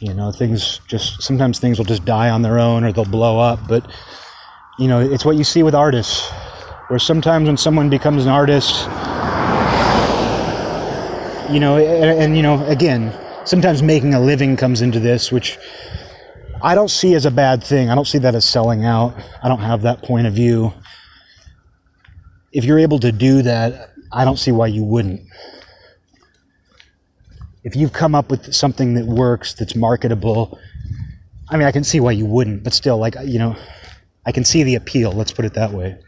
[0.00, 3.40] You know, things just sometimes things will just die on their own or they'll blow
[3.40, 3.90] up, but
[4.78, 6.30] you know, it's what you see with artists.
[6.86, 8.86] Where sometimes when someone becomes an artist,
[11.50, 13.12] you know, and, and you know, again,
[13.44, 15.58] sometimes making a living comes into this, which
[16.62, 17.90] I don't see as a bad thing.
[17.90, 19.14] I don't see that as selling out.
[19.42, 20.72] I don't have that point of view.
[22.52, 25.22] If you're able to do that, I don't see why you wouldn't
[27.68, 30.58] if you've come up with something that works, that's marketable,
[31.50, 33.56] I mean, I can see why you wouldn't, but still, like, you know,
[34.24, 35.98] I can see the appeal, let's put it that way.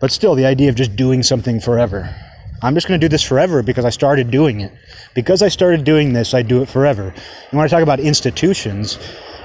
[0.00, 2.14] But still, the idea of just doing something forever.
[2.62, 4.72] I'm just going to do this forever because I started doing it.
[5.14, 7.08] Because I started doing this, I do it forever.
[7.08, 8.98] And when I talk about institutions,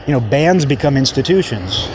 [0.07, 1.87] you know, bands become institutions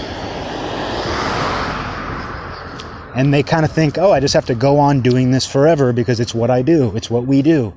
[3.16, 5.94] and they kind of think, oh, I just have to go on doing this forever
[5.94, 7.72] because it's what I do, it's what we do.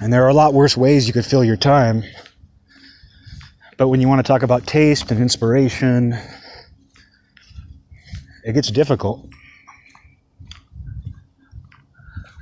[0.00, 2.04] And there are a lot worse ways you could fill your time.
[3.78, 6.18] But when you want to talk about taste and inspiration,
[8.44, 9.26] it gets difficult.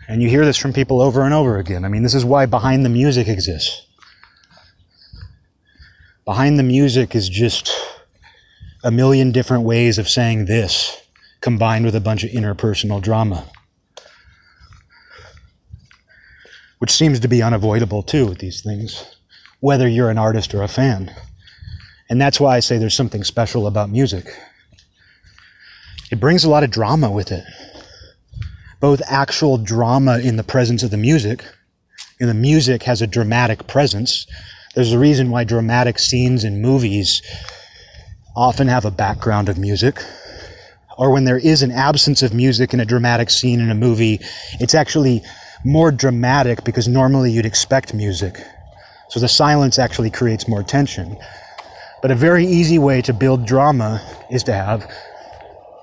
[0.08, 1.84] And you hear this from people over and over again.
[1.84, 3.86] I mean, this is why Behind the Music exists.
[6.24, 7.72] Behind the Music is just
[8.84, 11.00] a million different ways of saying this
[11.40, 13.44] combined with a bunch of interpersonal drama.
[16.78, 19.16] Which seems to be unavoidable too with these things,
[19.60, 21.14] whether you're an artist or a fan.
[22.10, 24.26] And that's why I say there's something special about music.
[26.12, 27.42] It brings a lot of drama with it.
[28.80, 31.42] Both actual drama in the presence of the music,
[32.20, 34.26] and the music has a dramatic presence.
[34.74, 37.22] There's a reason why dramatic scenes in movies
[38.36, 40.04] often have a background of music.
[40.98, 44.20] Or when there is an absence of music in a dramatic scene in a movie,
[44.60, 45.22] it's actually
[45.64, 48.38] more dramatic because normally you'd expect music.
[49.08, 51.16] So the silence actually creates more tension.
[52.02, 54.86] But a very easy way to build drama is to have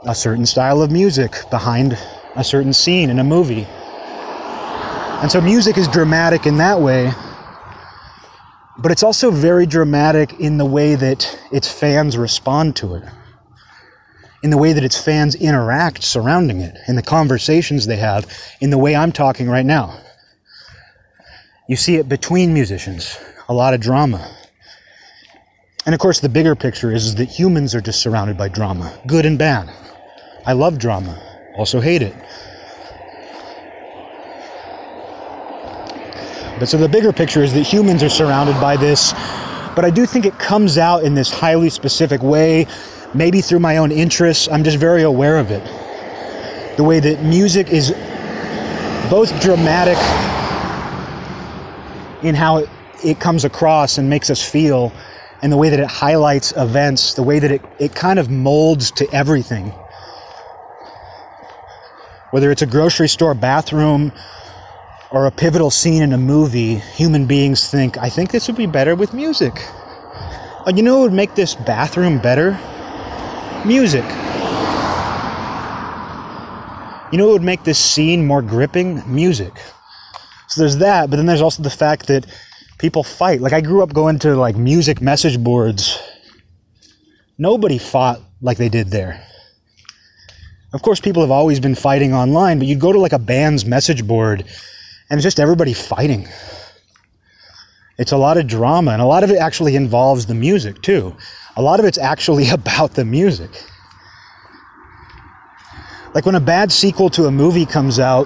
[0.04, 1.98] a certain style of music behind
[2.36, 3.68] a certain scene in a movie.
[5.22, 7.12] And so music is dramatic in that way,
[8.78, 13.04] but it's also very dramatic in the way that its fans respond to it,
[14.42, 18.26] in the way that its fans interact surrounding it, in the conversations they have,
[18.62, 20.00] in the way I'm talking right now.
[21.68, 23.20] You see it between musicians,
[23.50, 24.34] a lot of drama.
[25.86, 28.98] And of course, the bigger picture is, is that humans are just surrounded by drama,
[29.06, 29.70] good and bad.
[30.50, 31.16] I love drama,
[31.54, 32.16] also hate it.
[36.58, 39.14] But so the bigger picture is that humans are surrounded by this,
[39.76, 42.66] but I do think it comes out in this highly specific way,
[43.14, 44.50] maybe through my own interests.
[44.52, 45.64] I'm just very aware of it.
[46.78, 47.92] The way that music is
[49.08, 50.00] both dramatic
[52.24, 52.70] in how it,
[53.04, 54.92] it comes across and makes us feel,
[55.44, 58.90] and the way that it highlights events, the way that it, it kind of molds
[58.94, 59.72] to everything.
[62.32, 64.12] Whether it's a grocery store bathroom,
[65.12, 68.68] or a pivotal scene in a movie, human beings think, I think this would be
[68.68, 69.54] better with music.
[69.56, 72.52] Uh, you know what would make this bathroom better?
[73.66, 74.04] Music.
[77.12, 79.02] You know what would make this scene more gripping?
[79.12, 79.54] Music.
[80.48, 82.28] So there's that, but then there's also the fact that
[82.78, 83.42] people fight.
[83.42, 86.00] Like I grew up going to like music message boards.
[87.40, 89.26] Nobody fought like they did there.
[90.72, 93.66] Of course, people have always been fighting online, but you'd go to like a band's
[93.66, 94.46] message board
[95.10, 96.28] and it's just everybody fighting.
[97.98, 101.16] It's a lot of drama, and a lot of it actually involves the music too.
[101.58, 103.50] A lot of it's actually about the music.
[106.14, 108.26] Like when a bad sequel to a movie comes out,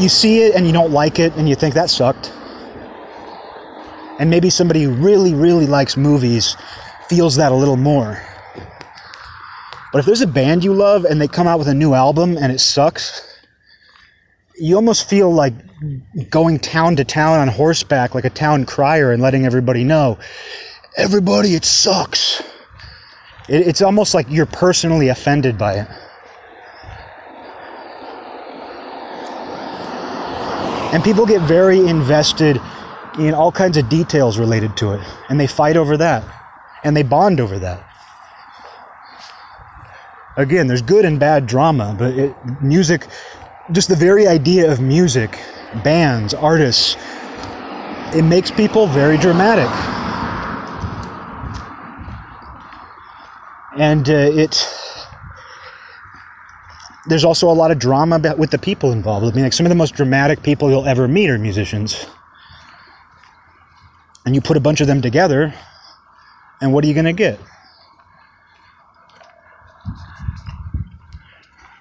[0.00, 2.32] you see it and you don't like it, and you think that sucked.
[4.18, 6.56] And maybe somebody who really, really likes movies
[7.08, 8.22] feels that a little more.
[9.96, 12.36] But if there's a band you love and they come out with a new album
[12.36, 13.40] and it sucks,
[14.58, 15.54] you almost feel like
[16.28, 20.18] going town to town on horseback like a town crier and letting everybody know
[20.98, 22.42] everybody it sucks
[23.48, 25.88] it, it's almost like you're personally offended by it
[30.92, 32.60] and people get very invested
[33.18, 36.22] in all kinds of details related to it and they fight over that
[36.84, 37.95] and they bond over that.
[40.36, 43.06] Again, there's good and bad drama, but it, music,
[43.72, 45.38] just the very idea of music,
[45.82, 46.96] bands, artists,
[48.14, 49.70] it makes people very dramatic.
[53.78, 54.66] And uh, it
[57.06, 59.24] there's also a lot of drama with the people involved.
[59.26, 62.06] I mean, like some of the most dramatic people you'll ever meet are musicians.
[64.24, 65.54] And you put a bunch of them together,
[66.60, 67.38] and what are you going to get?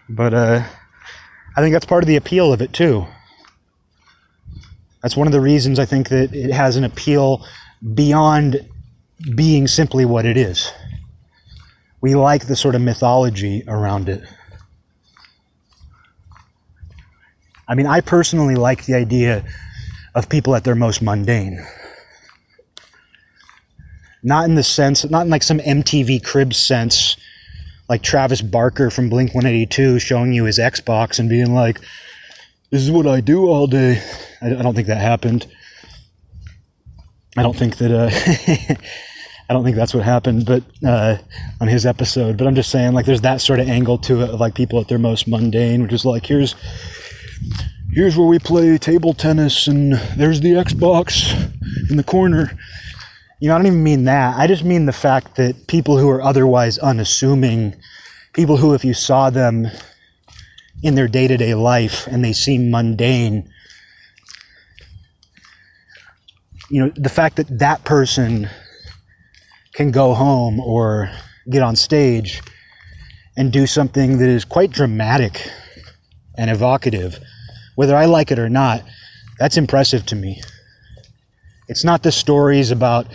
[0.09, 0.63] But uh,
[1.55, 3.07] I think that's part of the appeal of it too.
[5.01, 7.45] That's one of the reasons I think that it has an appeal
[7.93, 8.67] beyond
[9.35, 10.71] being simply what it is.
[12.01, 14.23] We like the sort of mythology around it.
[17.67, 19.43] I mean, I personally like the idea
[20.13, 21.65] of people at their most mundane.
[24.21, 27.14] Not in the sense, not in like some MTV crib sense
[27.87, 31.79] like Travis Barker from Blink 182 showing you his Xbox and being like,
[32.71, 34.01] this is what I do all day.
[34.41, 35.47] I, don't think that happened.
[37.37, 38.09] I don't think that, uh,
[39.49, 41.17] I don't think that's what happened, but, uh,
[41.61, 44.29] on his episode, but I'm just saying, like, there's that sort of angle to it
[44.31, 46.55] of like people at their most mundane, which is like, here's,
[47.91, 51.31] here's where we play table tennis and there's the Xbox
[51.91, 52.57] in the corner
[53.45, 54.39] you know, I don't even mean that.
[54.39, 57.75] I just mean the fact that people who are otherwise unassuming,
[58.33, 59.67] people who, if you saw them
[60.81, 63.47] in their day to day life and they seem mundane,
[66.71, 68.49] you know, the fact that that person
[69.75, 71.11] can go home or
[71.47, 72.41] get on stage
[73.37, 75.51] and do something that is quite dramatic
[76.35, 77.19] and evocative,
[77.75, 78.81] whether I like it or not,
[79.37, 80.41] that's impressive to me.
[81.67, 83.07] It's not the stories about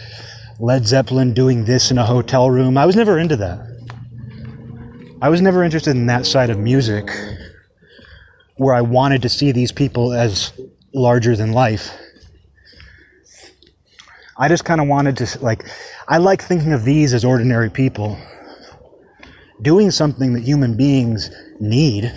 [0.58, 2.76] Led Zeppelin doing this in a hotel room.
[2.76, 3.60] I was never into that.
[5.22, 7.10] I was never interested in that side of music
[8.56, 10.52] where I wanted to see these people as
[10.92, 11.90] larger than life.
[14.36, 15.66] I just kind of wanted to, like,
[16.08, 18.18] I like thinking of these as ordinary people
[19.62, 21.30] doing something that human beings
[21.60, 22.12] need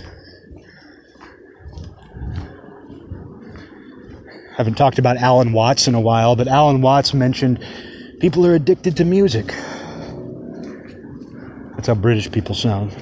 [4.58, 7.64] haven't talked about Alan Watts in a while, but Alan Watts mentioned
[8.20, 9.48] people are addicted to music.
[11.76, 12.96] That's how British people sound.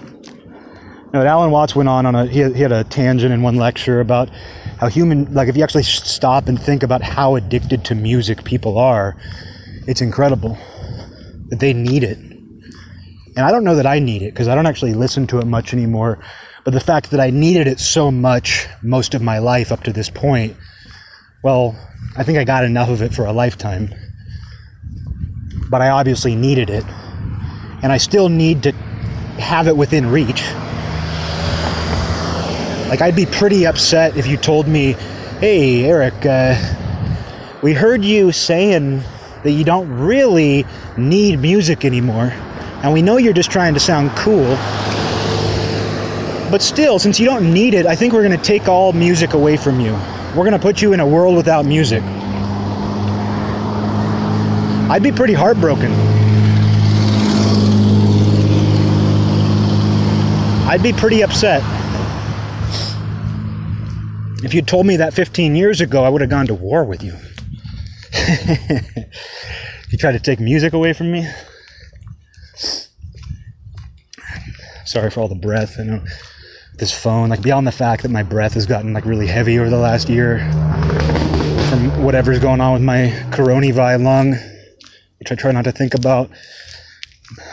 [1.14, 3.58] Now, Alan Watts went on on a he had, he had a tangent in one
[3.58, 4.30] lecture about
[4.80, 8.78] how human like if you actually stop and think about how addicted to music people
[8.80, 9.18] are,
[9.88, 10.58] it's incredible
[11.49, 12.18] that they need it.
[12.18, 15.45] And I don't know that I need it because I don't actually listen to it
[15.45, 16.20] much anymore.
[16.64, 19.91] But the fact that I needed it so much most of my life up to
[19.93, 20.56] this point
[21.44, 21.76] well,
[22.16, 23.94] I think I got enough of it for a lifetime.
[25.70, 26.86] But I obviously needed it.
[27.82, 28.72] And I still need to
[29.39, 30.44] have it within reach.
[32.89, 34.94] Like, I'd be pretty upset if you told me,
[35.39, 36.56] hey, Eric, uh,
[37.64, 39.02] we heard you saying
[39.44, 40.66] that you don't really
[40.98, 42.34] need music anymore.
[42.84, 44.56] And we know you're just trying to sound cool.
[46.52, 49.34] But still, since you don't need it, I think we're going to take all music
[49.34, 49.98] away from you.
[50.32, 52.02] We're going to put you in a world without music.
[54.90, 55.92] I'd be pretty heartbroken.
[60.70, 61.62] I'd be pretty upset.
[64.41, 67.03] If you'd told me that 15 years ago, I would have gone to war with
[67.03, 67.14] you.
[69.90, 71.28] you tried to take music away from me?
[74.86, 75.78] Sorry for all the breath.
[75.78, 76.02] I know
[76.82, 79.70] this phone, like beyond the fact that my breath has gotten like really heavy over
[79.70, 80.40] the last year
[81.70, 84.32] from whatever's going on with my coronavirus lung,
[85.20, 86.32] which I try not to think about.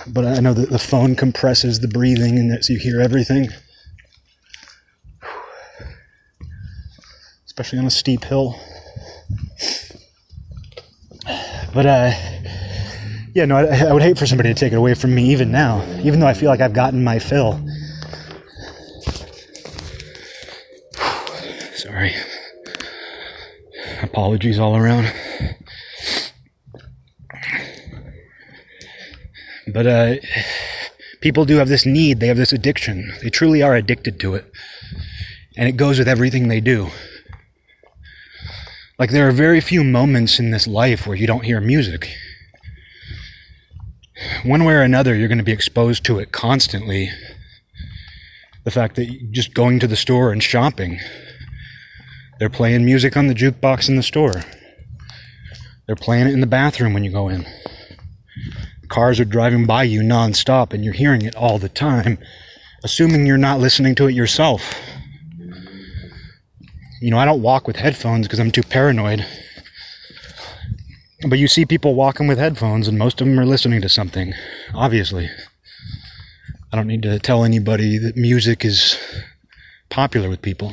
[0.06, 3.50] But I know that the phone compresses the breathing and that so you hear everything.
[7.44, 8.58] Especially on a steep hill.
[11.74, 12.12] But uh
[13.34, 15.52] yeah, no, I, I would hate for somebody to take it away from me even
[15.52, 17.62] now, even though I feel like I've gotten my fill.
[21.78, 22.12] Sorry.
[24.08, 25.12] Apologies all around.
[29.72, 30.14] But uh,
[31.20, 33.12] people do have this need, they have this addiction.
[33.22, 34.50] They truly are addicted to it.
[35.58, 36.88] And it goes with everything they do.
[38.98, 42.10] Like, there are very few moments in this life where you don't hear music.
[44.42, 47.10] One way or another, you're going to be exposed to it constantly.
[48.64, 50.98] The fact that just going to the store and shopping,
[52.38, 54.42] they're playing music on the jukebox in the store.
[55.86, 57.46] They're playing it in the bathroom when you go in.
[58.88, 62.18] Cars are driving by you nonstop and you're hearing it all the time,
[62.84, 64.74] assuming you're not listening to it yourself.
[67.00, 69.24] You know, I don't walk with headphones because I'm too paranoid.
[71.28, 74.32] But you see people walking with headphones, and most of them are listening to something,
[74.74, 75.28] obviously.
[76.72, 78.96] I don't need to tell anybody that music is
[79.90, 80.72] popular with people.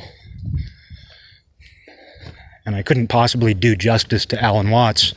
[2.66, 5.14] And I couldn't possibly do justice to Alan Watts,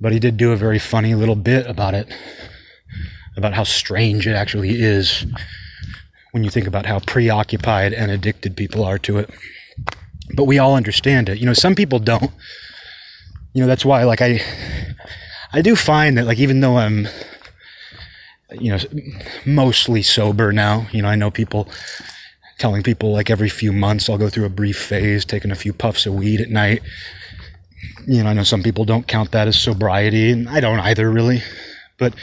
[0.00, 2.06] but he did do a very funny little bit about it,
[3.36, 5.26] about how strange it actually is
[6.30, 9.28] when you think about how preoccupied and addicted people are to it.
[10.34, 11.38] But we all understand it.
[11.38, 12.30] You know, some people don't.
[13.52, 14.40] You know, that's why, like, I,
[15.52, 17.08] I do find that, like, even though I'm,
[18.52, 18.78] you know,
[19.46, 21.68] mostly sober now, you know, I know people
[22.58, 25.72] telling people like every few months I'll go through a brief phase, taking a few
[25.72, 26.82] puffs of weed at night.
[28.06, 31.10] You know, I know some people don't count that as sobriety, and I don't either
[31.10, 31.42] really.
[31.98, 32.14] But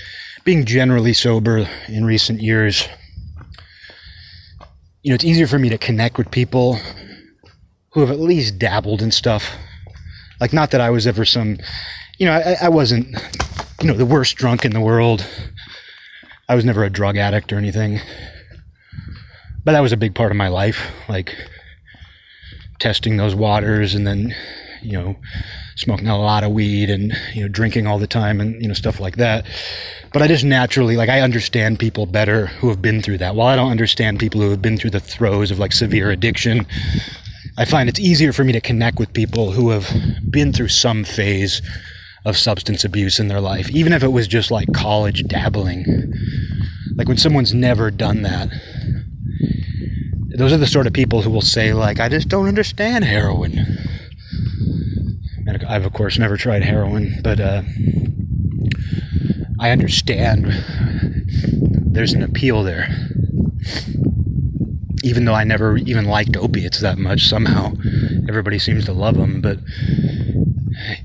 [0.43, 2.88] being generally sober in recent years,
[5.03, 6.80] you know, it's easier for me to connect with people
[7.91, 9.55] who have at least dabbled in stuff.
[10.39, 11.57] Like, not that I was ever some,
[12.18, 13.07] you know, I, I wasn't,
[13.81, 15.26] you know, the worst drunk in the world.
[16.49, 17.99] I was never a drug addict or anything
[19.65, 21.35] but that was a big part of my life, like
[22.80, 24.35] testing those waters and then,
[24.81, 25.15] you know,
[25.76, 28.73] smoking a lot of weed and, you know, drinking all the time and, you know,
[28.73, 29.45] stuff like that.
[30.11, 33.35] But I just naturally, like, I understand people better who have been through that.
[33.35, 36.68] While I don't understand people who have been through the throes of like severe addiction,
[37.57, 39.90] I find it's easier for me to connect with people who have
[40.30, 41.61] been through some phase
[42.26, 45.85] of substance abuse in their life, even if it was just like college dabbling.
[46.95, 48.49] Like when someone's never done that,
[50.36, 53.57] those are the sort of people who will say like i just don't understand heroin.
[55.45, 57.61] And i've of course never tried heroin but uh,
[59.60, 60.48] i understand
[61.86, 62.88] there's an appeal there.
[65.03, 67.74] Even though i never even liked opiates that much somehow
[68.28, 69.60] everybody seems to love them but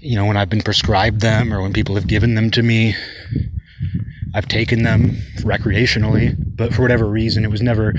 [0.01, 2.95] you know when i've been prescribed them or when people have given them to me
[4.35, 7.95] I've taken them recreationally, but for whatever reason, it was never,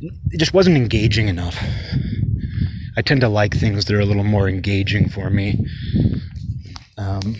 [0.00, 1.56] it just wasn't engaging enough.
[2.96, 5.64] I tend to like things that are a little more engaging for me.
[6.98, 7.36] Um,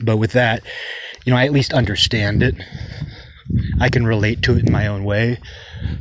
[0.00, 0.62] but with that,
[1.24, 2.54] you know, I at least understand it.
[3.80, 5.38] I can relate to it in my own way.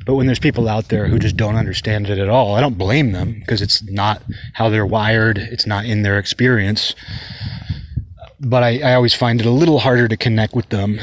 [0.05, 2.77] But when there's people out there who just don't understand it at all, I don't
[2.77, 4.21] blame them because it's not
[4.53, 6.93] how they're wired, it's not in their experience
[8.39, 10.99] but I, I always find it a little harder to connect with them.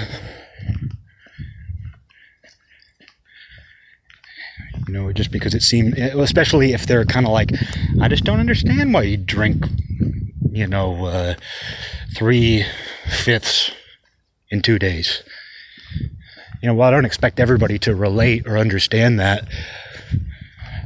[4.74, 7.50] You know, just because it seemed, especially if they're kind of like,
[8.00, 9.66] I just don't understand why you drink,
[10.50, 11.34] you know, uh,
[12.16, 12.64] three
[13.06, 13.70] fifths
[14.50, 15.22] in two days.
[16.62, 19.46] You know, well, I don't expect everybody to relate or understand that.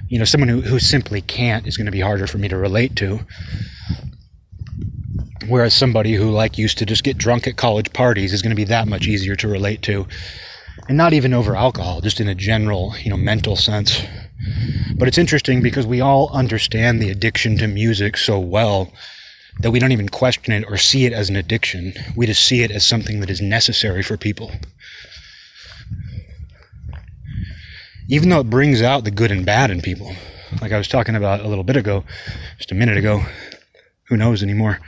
[0.08, 2.56] You know, someone who, who simply can't is going to be harder for me to
[2.56, 3.20] relate to.
[5.46, 8.56] Whereas somebody who like used to just get drunk at college parties is going to
[8.56, 10.06] be that much easier to relate to.
[10.88, 14.02] And not even over alcohol, just in a general, you know, mental sense.
[14.96, 18.90] But it's interesting because we all understand the addiction to music so well
[19.60, 21.92] that we don't even question it or see it as an addiction.
[22.16, 24.50] We just see it as something that is necessary for people.
[28.08, 30.14] Even though it brings out the good and bad in people.
[30.62, 32.04] Like I was talking about a little bit ago,
[32.56, 33.22] just a minute ago.
[34.08, 34.78] Who knows anymore?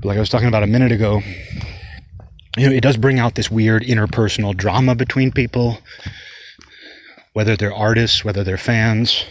[0.00, 1.22] But like I was talking about a minute ago,
[2.56, 5.78] you know, it does bring out this weird interpersonal drama between people,
[7.32, 9.24] whether they're artists, whether they're fans.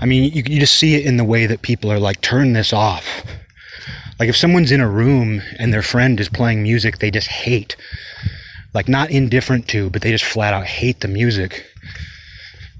[0.00, 2.52] I mean, you, you just see it in the way that people are like, turn
[2.52, 3.06] this off.
[4.18, 7.76] Like if someone's in a room and their friend is playing music they just hate,
[8.72, 11.64] like not indifferent to, but they just flat out hate the music,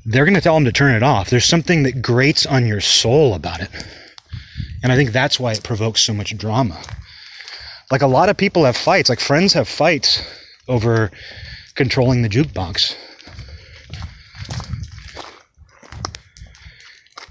[0.05, 1.31] they're going to tell them to turn it off.
[1.31, 3.71] There's something that grates on your soul about it.
[4.83, 6.81] And I think that's why it provokes so much drama.
[7.91, 10.23] Like a lot of people have fights, like friends have fights
[10.69, 11.11] over
[11.75, 12.97] controlling the jukebox.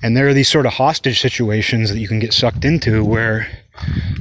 [0.04, 3.48] And there are these sort of hostage situations that you can get sucked into where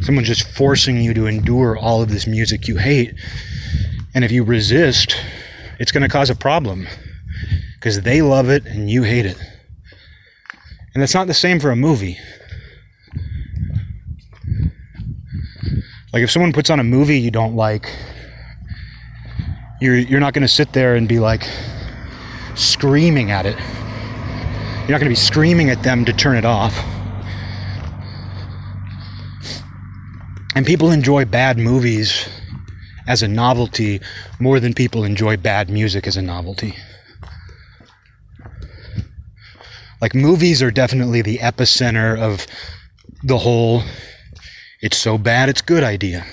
[0.00, 3.14] someone's just forcing you to endure all of this music you hate.
[4.14, 5.16] And if you resist,
[5.80, 6.86] it's going to cause a problem
[7.74, 9.36] because they love it and you hate it.
[10.94, 12.16] And it's not the same for a movie.
[16.12, 17.90] Like if someone puts on a movie you don't like,
[19.80, 21.48] you're you're not going to sit there and be like
[22.54, 23.56] screaming at it.
[23.56, 26.76] You're not going to be screaming at them to turn it off.
[30.54, 32.28] And people enjoy bad movies
[33.06, 34.00] as a novelty
[34.38, 36.76] more than people enjoy bad music as a novelty.
[40.00, 42.46] Like movies are definitely the epicenter of
[43.22, 43.82] the whole
[44.82, 46.26] it's so bad it's good idea.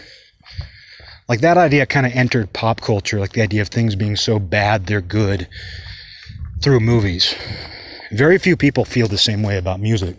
[1.30, 4.39] Like that idea kind of entered pop culture, like the idea of things being so
[4.39, 5.47] bad they're good
[6.61, 7.35] through movies.
[8.11, 10.17] Very few people feel the same way about music.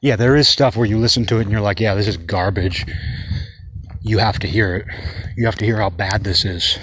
[0.00, 2.16] Yeah, there is stuff where you listen to it and you're like, yeah, this is
[2.16, 2.86] garbage.
[4.00, 4.86] You have to hear it.
[5.36, 6.78] You have to hear how bad this is.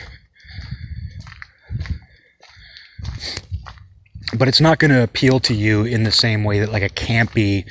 [4.39, 6.89] But it's not going to appeal to you in the same way that like a
[6.89, 7.65] campy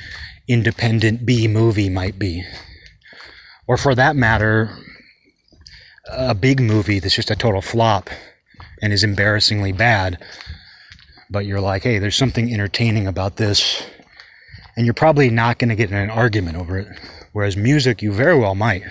[0.47, 2.43] independent B movie might be.
[3.67, 4.77] Or for that matter,
[6.07, 8.11] a big movie that's just a total flop
[8.83, 10.23] and is embarrassingly bad.
[11.29, 13.83] But you're like, hey, there's something entertaining about this.
[14.77, 16.87] And you're probably not going to get in an argument over it.
[17.33, 18.83] Whereas music, you very well might.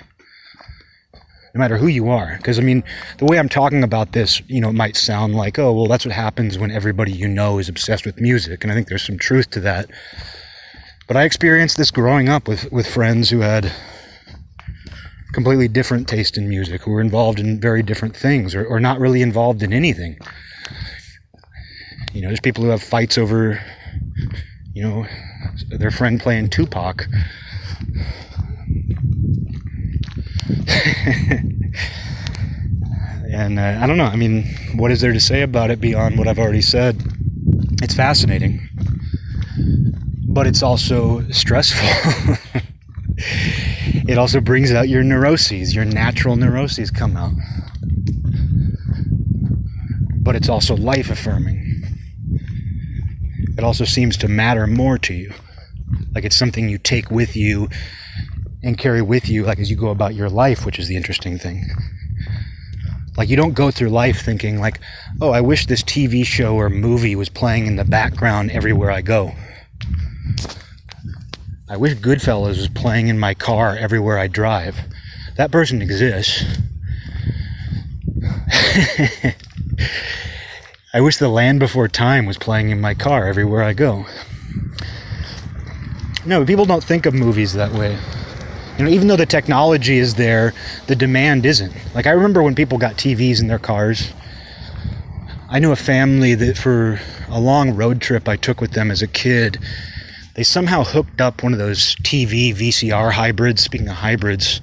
[1.55, 2.37] No matter who you are.
[2.37, 2.85] Because, I mean,
[3.19, 6.05] the way I'm talking about this, you know, it might sound like, oh, well, that's
[6.05, 8.63] what happens when everybody you know is obsessed with music.
[8.63, 9.91] And I think there's some truth to that.
[11.07, 13.73] But I experienced this growing up with, with friends who had
[15.33, 18.99] completely different taste in music, who were involved in very different things or, or not
[18.99, 20.19] really involved in anything.
[22.13, 23.63] You know, there's people who have fights over,
[24.75, 25.07] you know,
[25.69, 27.07] their friend playing Tupac.
[33.33, 34.05] and uh, I don't know.
[34.05, 34.45] I mean,
[34.77, 37.03] what is there to say about it beyond what I've already said?
[37.83, 38.69] It's fascinating
[40.39, 41.89] but it's also stressful.
[44.07, 47.33] it also brings out your neuroses, your natural neuroses come out.
[50.23, 51.83] But it's also life affirming.
[53.57, 55.35] It also seems to matter more to you.
[56.15, 57.69] Like it's something you take with you
[58.63, 61.39] and carry with you, like as you go about your life, which is the interesting
[61.39, 61.65] thing.
[63.17, 64.81] Like you don't go through life thinking like,
[65.21, 69.01] oh, I wish this TV show or movie was playing in the background everywhere I
[69.01, 69.33] go.
[71.69, 74.79] I wish Goodfellas was playing in my car everywhere I drive.
[75.37, 76.45] That person exists.
[80.95, 84.07] I wish The Land Before Time was playing in my car everywhere I go.
[86.25, 87.99] No, people don't think of movies that way.
[88.79, 90.55] You know, even though the technology is there,
[90.87, 91.73] the demand isn't.
[91.95, 94.13] Like I remember when people got TVs in their cars.
[95.51, 99.03] I knew a family that for a long road trip I took with them as
[99.03, 99.59] a kid,
[100.35, 103.65] they somehow hooked up one of those TV VCR hybrids.
[103.65, 104.61] Speaking of hybrids,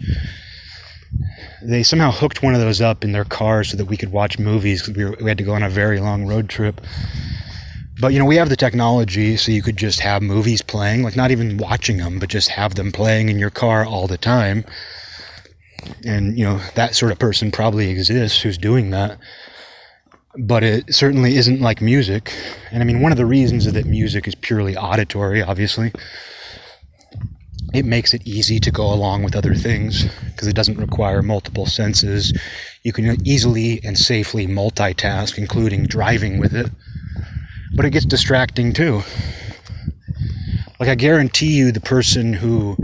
[1.61, 4.39] they somehow hooked one of those up in their car so that we could watch
[4.39, 6.79] movies because we, we had to go on a very long road trip.
[7.99, 11.15] But you know, we have the technology so you could just have movies playing, like
[11.15, 14.65] not even watching them, but just have them playing in your car all the time.
[16.05, 19.17] And you know, that sort of person probably exists who's doing that
[20.37, 22.33] but it certainly isn't like music.
[22.71, 25.91] And I mean, one of the reasons that music is purely auditory, obviously,
[27.73, 31.65] it makes it easy to go along with other things because it doesn't require multiple
[31.65, 32.33] senses.
[32.83, 36.69] You can easily and safely multitask, including driving with it.
[37.75, 39.03] But it gets distracting too.
[40.79, 42.75] Like, I guarantee you, the person who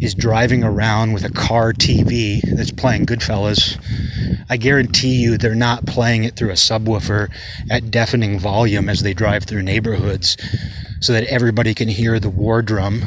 [0.00, 3.78] is driving around with a car TV that's playing Goodfellas,
[4.50, 7.28] I guarantee you they're not playing it through a subwoofer
[7.70, 10.36] at deafening volume as they drive through neighborhoods
[11.00, 13.02] so that everybody can hear the war drum.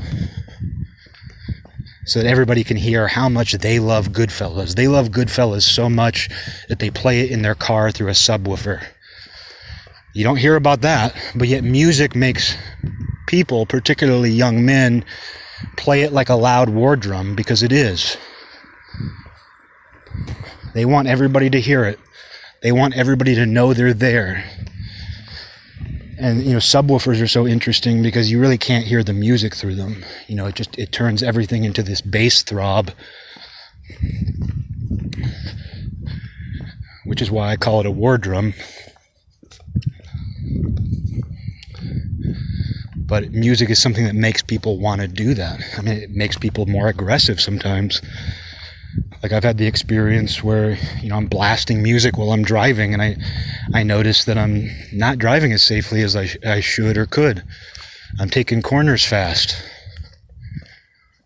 [2.05, 4.75] So that everybody can hear how much they love Goodfellas.
[4.75, 6.29] They love Goodfellas so much
[6.67, 8.83] that they play it in their car through a subwoofer.
[10.13, 12.55] You don't hear about that, but yet music makes
[13.27, 15.05] people, particularly young men,
[15.77, 18.17] play it like a loud war drum because it is.
[20.73, 21.99] They want everybody to hear it.
[22.61, 24.43] They want everybody to know they're there.
[26.19, 29.75] And you know, subwoofers are so interesting because you really can't hear the music through
[29.75, 30.03] them.
[30.27, 32.91] You know, it just it turns everything into this bass throb.
[37.05, 38.53] Which is why I call it a war drum.
[42.95, 45.61] But music is something that makes people want to do that.
[45.78, 48.02] I mean, it makes people more aggressive sometimes.
[49.22, 53.02] Like I've had the experience where you know I'm blasting music while I'm driving, and
[53.02, 53.18] I
[53.73, 57.44] I notice that I'm not driving as safely as I, sh- I should or could.
[58.19, 59.61] I'm taking corners fast.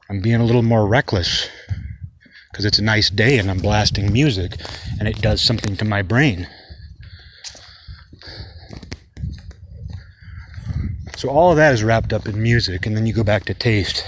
[0.09, 1.47] I'm being a little more reckless
[2.51, 4.59] because it's a nice day and I'm blasting music,
[4.99, 6.47] and it does something to my brain.
[11.15, 13.53] So all of that is wrapped up in music, and then you go back to
[13.53, 14.05] taste.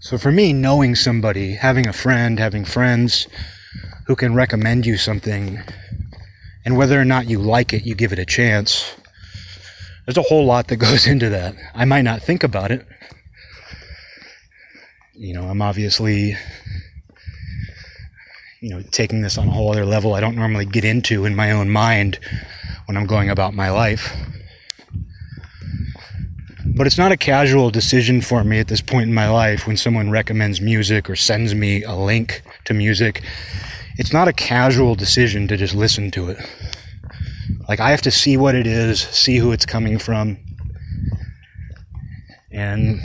[0.00, 3.28] So for me, knowing somebody, having a friend, having friends
[4.06, 5.60] who can recommend you something,
[6.64, 8.96] and whether or not you like it, you give it a chance.
[10.06, 11.54] There's a whole lot that goes into that.
[11.74, 12.86] I might not think about it.
[15.14, 16.34] You know, I'm obviously,
[18.60, 21.34] you know, taking this on a whole other level I don't normally get into in
[21.34, 22.18] my own mind
[22.86, 24.14] when I'm going about my life.
[26.76, 29.76] But it's not a casual decision for me at this point in my life when
[29.76, 33.22] someone recommends music or sends me a link to music.
[33.96, 36.38] It's not a casual decision to just listen to it.
[37.68, 40.38] Like, I have to see what it is, see who it's coming from.
[42.52, 43.00] And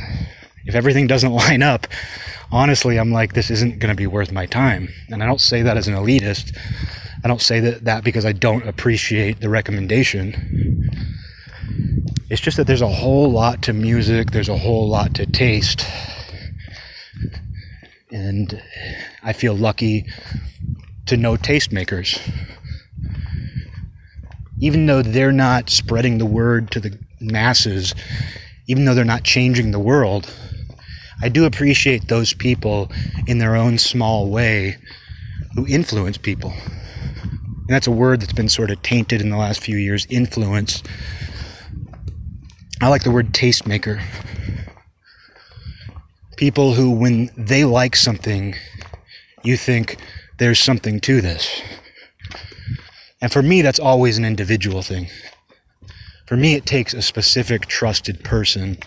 [0.65, 1.87] if everything doesn't line up,
[2.51, 4.89] honestly, I'm like, this isn't going to be worth my time.
[5.09, 6.57] And I don't say that as an elitist.
[7.23, 10.91] I don't say that, that because I don't appreciate the recommendation.
[12.29, 15.85] It's just that there's a whole lot to music, there's a whole lot to taste.
[18.11, 18.61] And
[19.23, 20.05] I feel lucky
[21.07, 22.19] to know tastemakers.
[24.59, 27.93] Even though they're not spreading the word to the masses,
[28.67, 30.33] even though they're not changing the world,
[31.21, 32.91] I do appreciate those people
[33.27, 34.77] in their own small way
[35.55, 36.51] who influence people.
[36.51, 40.83] And that's a word that's been sort of tainted in the last few years influence.
[42.81, 44.03] I like the word tastemaker.
[46.37, 48.55] People who, when they like something,
[49.43, 49.97] you think
[50.37, 51.61] there's something to this.
[53.21, 55.07] And for me, that's always an individual thing.
[56.27, 58.77] For me, it takes a specific trusted person.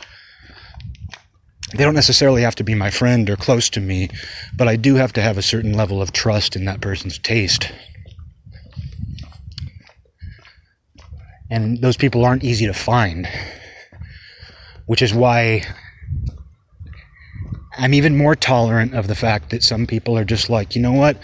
[1.74, 4.08] They don't necessarily have to be my friend or close to me,
[4.56, 7.70] but I do have to have a certain level of trust in that person's taste.
[11.50, 13.28] And those people aren't easy to find
[14.88, 15.62] which is why
[17.76, 20.94] I'm even more tolerant of the fact that some people are just like, you know
[20.94, 21.18] what?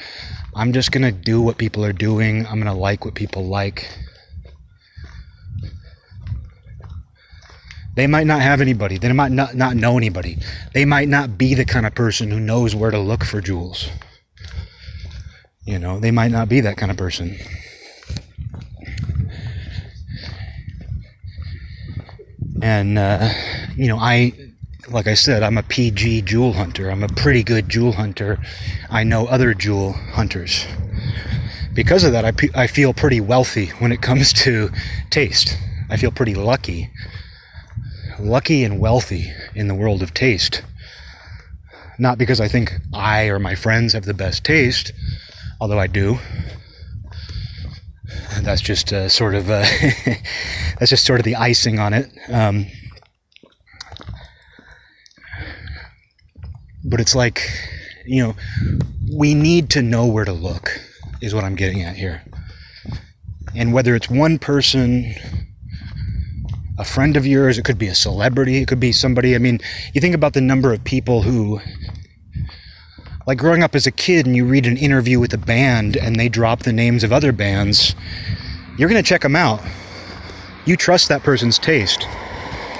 [0.55, 2.47] I'm just going to do what people are doing.
[2.47, 3.89] I'm going to like what people like.
[7.95, 8.99] They might not have anybody.
[8.99, 10.39] They might not, not know anybody.
[10.73, 13.89] They might not be the kind of person who knows where to look for jewels.
[15.65, 17.39] You know, they might not be that kind of person.
[22.63, 23.29] And, uh,
[23.77, 24.33] you know, I,
[24.89, 26.91] like I said, I'm a PG jewel hunter.
[26.91, 28.39] I'm a pretty good jewel hunter.
[28.91, 30.67] I know other jewel hunters.
[31.73, 34.71] Because of that, I, I feel pretty wealthy when it comes to
[35.11, 35.57] taste.
[35.91, 36.91] I feel pretty lucky.
[38.25, 40.63] Lucky and wealthy in the world of taste.
[41.99, 44.93] Not because I think I or my friends have the best taste,
[45.61, 46.19] although I do.
[48.41, 49.61] That's just uh, sort of uh,
[50.79, 52.11] that's just sort of the icing on it.
[52.33, 52.67] Um,
[56.83, 57.47] but it's like,
[58.07, 58.37] you know,
[59.15, 60.81] we need to know where to look,
[61.21, 62.23] is what I'm getting at here.
[63.55, 65.15] And whether it's one person,
[66.79, 69.35] a friend of yours, it could be a celebrity, it could be somebody.
[69.35, 69.61] I mean,
[69.93, 71.61] you think about the number of people who,
[73.27, 76.17] like growing up as a kid and you read an interview with a band and
[76.17, 77.95] they drop the names of other bands,
[78.77, 79.61] you're going to check them out.
[80.67, 82.07] You trust that person's taste.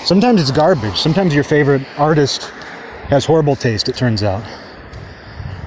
[0.05, 0.99] Sometimes it's garbage.
[0.99, 2.51] Sometimes your favorite artist
[3.09, 4.45] has horrible taste, it turns out.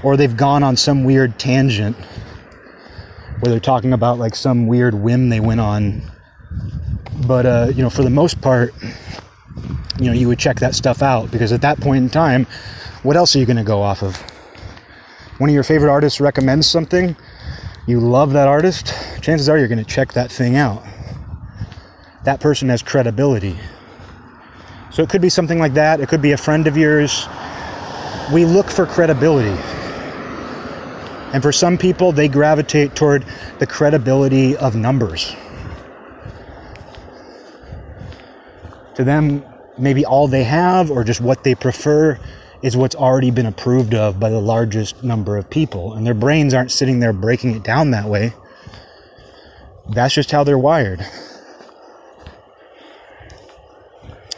[0.03, 1.95] Or they've gone on some weird tangent
[3.39, 6.01] where they're talking about like some weird whim they went on.
[7.25, 8.73] But, uh, you know, for the most part,
[9.99, 12.45] you know, you would check that stuff out because at that point in time,
[13.03, 14.15] what else are you going to go off of?
[15.39, 17.15] One of your favorite artists recommends something,
[17.87, 20.83] you love that artist, chances are you're going to check that thing out.
[22.25, 23.57] That person has credibility.
[24.91, 25.99] So it could be something like that.
[25.99, 27.27] It could be a friend of yours.
[28.33, 29.55] We look for credibility.
[31.33, 33.25] And for some people, they gravitate toward
[33.59, 35.35] the credibility of numbers.
[38.97, 39.43] To them,
[39.77, 42.19] maybe all they have or just what they prefer
[42.61, 45.93] is what's already been approved of by the largest number of people.
[45.93, 48.33] And their brains aren't sitting there breaking it down that way
[49.89, 51.05] that's just how they're wired.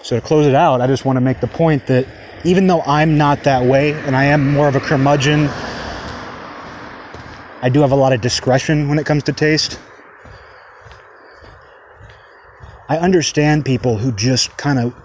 [0.01, 2.07] So to close it out, I just want to make the point that
[2.43, 5.49] even though I'm not that way and I am more of a curmudgeon,
[7.61, 9.79] I do have a lot of discretion when it comes to taste.
[12.89, 14.95] I understand people who just kind of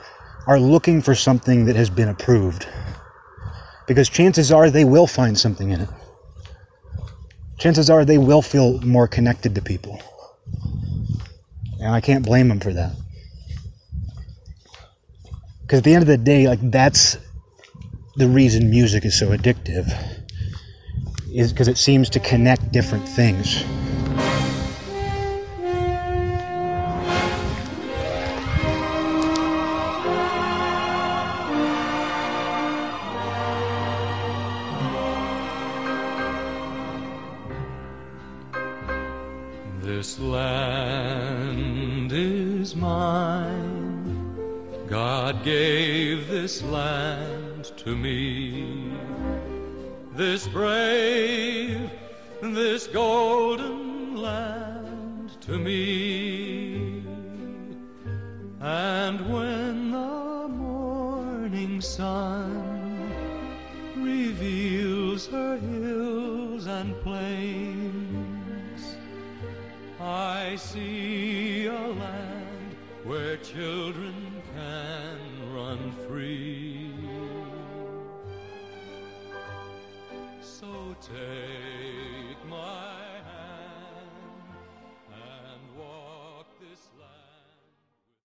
[0.47, 2.67] are looking for something that has been approved.
[3.87, 5.89] Because chances are they will find something in it.
[7.59, 10.01] Chances are they will feel more connected to people.
[11.79, 12.93] And I can't blame them for that.
[15.61, 17.19] Because at the end of the day, like that's
[18.17, 19.93] the reason music is so addictive
[21.31, 23.63] is because it seems to connect different things.
[46.55, 48.93] This land to me.
[50.15, 51.91] This brave,
[52.41, 57.03] this golden land to me.
[58.61, 63.11] And when the morning sun
[63.97, 68.97] reveals her hills and plains,
[69.99, 74.15] I see a land where children
[74.55, 76.44] can run free.